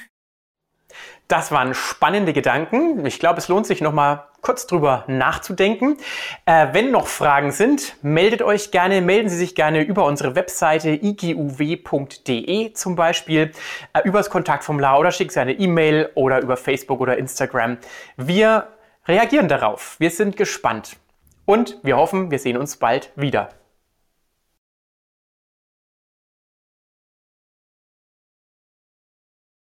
Das 1.28 1.50
waren 1.50 1.72
spannende 1.72 2.34
Gedanken. 2.34 3.06
Ich 3.06 3.18
glaube, 3.18 3.38
es 3.38 3.48
lohnt 3.48 3.66
sich 3.66 3.80
noch 3.80 3.94
mal 3.94 4.28
kurz 4.42 4.66
drüber 4.66 5.04
nachzudenken. 5.06 5.96
Äh, 6.44 6.68
wenn 6.72 6.90
noch 6.90 7.06
Fragen 7.06 7.52
sind, 7.52 7.96
meldet 8.02 8.42
euch 8.42 8.70
gerne, 8.70 9.00
melden 9.00 9.30
Sie 9.30 9.38
sich 9.38 9.54
gerne 9.54 9.82
über 9.82 10.04
unsere 10.04 10.34
Webseite 10.34 10.90
iguw.de 10.90 12.72
zum 12.74 12.96
Beispiel, 12.96 13.52
äh, 13.94 14.00
übers 14.04 14.28
Kontaktformular 14.28 14.98
oder 14.98 15.10
schickt 15.10 15.32
Sie 15.32 15.40
eine 15.40 15.52
E-Mail 15.54 16.10
oder 16.16 16.42
über 16.42 16.58
Facebook 16.58 17.00
oder 17.00 17.16
Instagram. 17.16 17.78
Wir 18.18 18.68
reagieren 19.06 19.48
darauf. 19.48 19.96
Wir 19.98 20.10
sind 20.10 20.36
gespannt. 20.36 20.96
Und 21.44 21.78
wir 21.82 21.96
hoffen, 21.96 22.30
wir 22.30 22.38
sehen 22.38 22.56
uns 22.56 22.76
bald 22.76 23.12
wieder. 23.16 23.48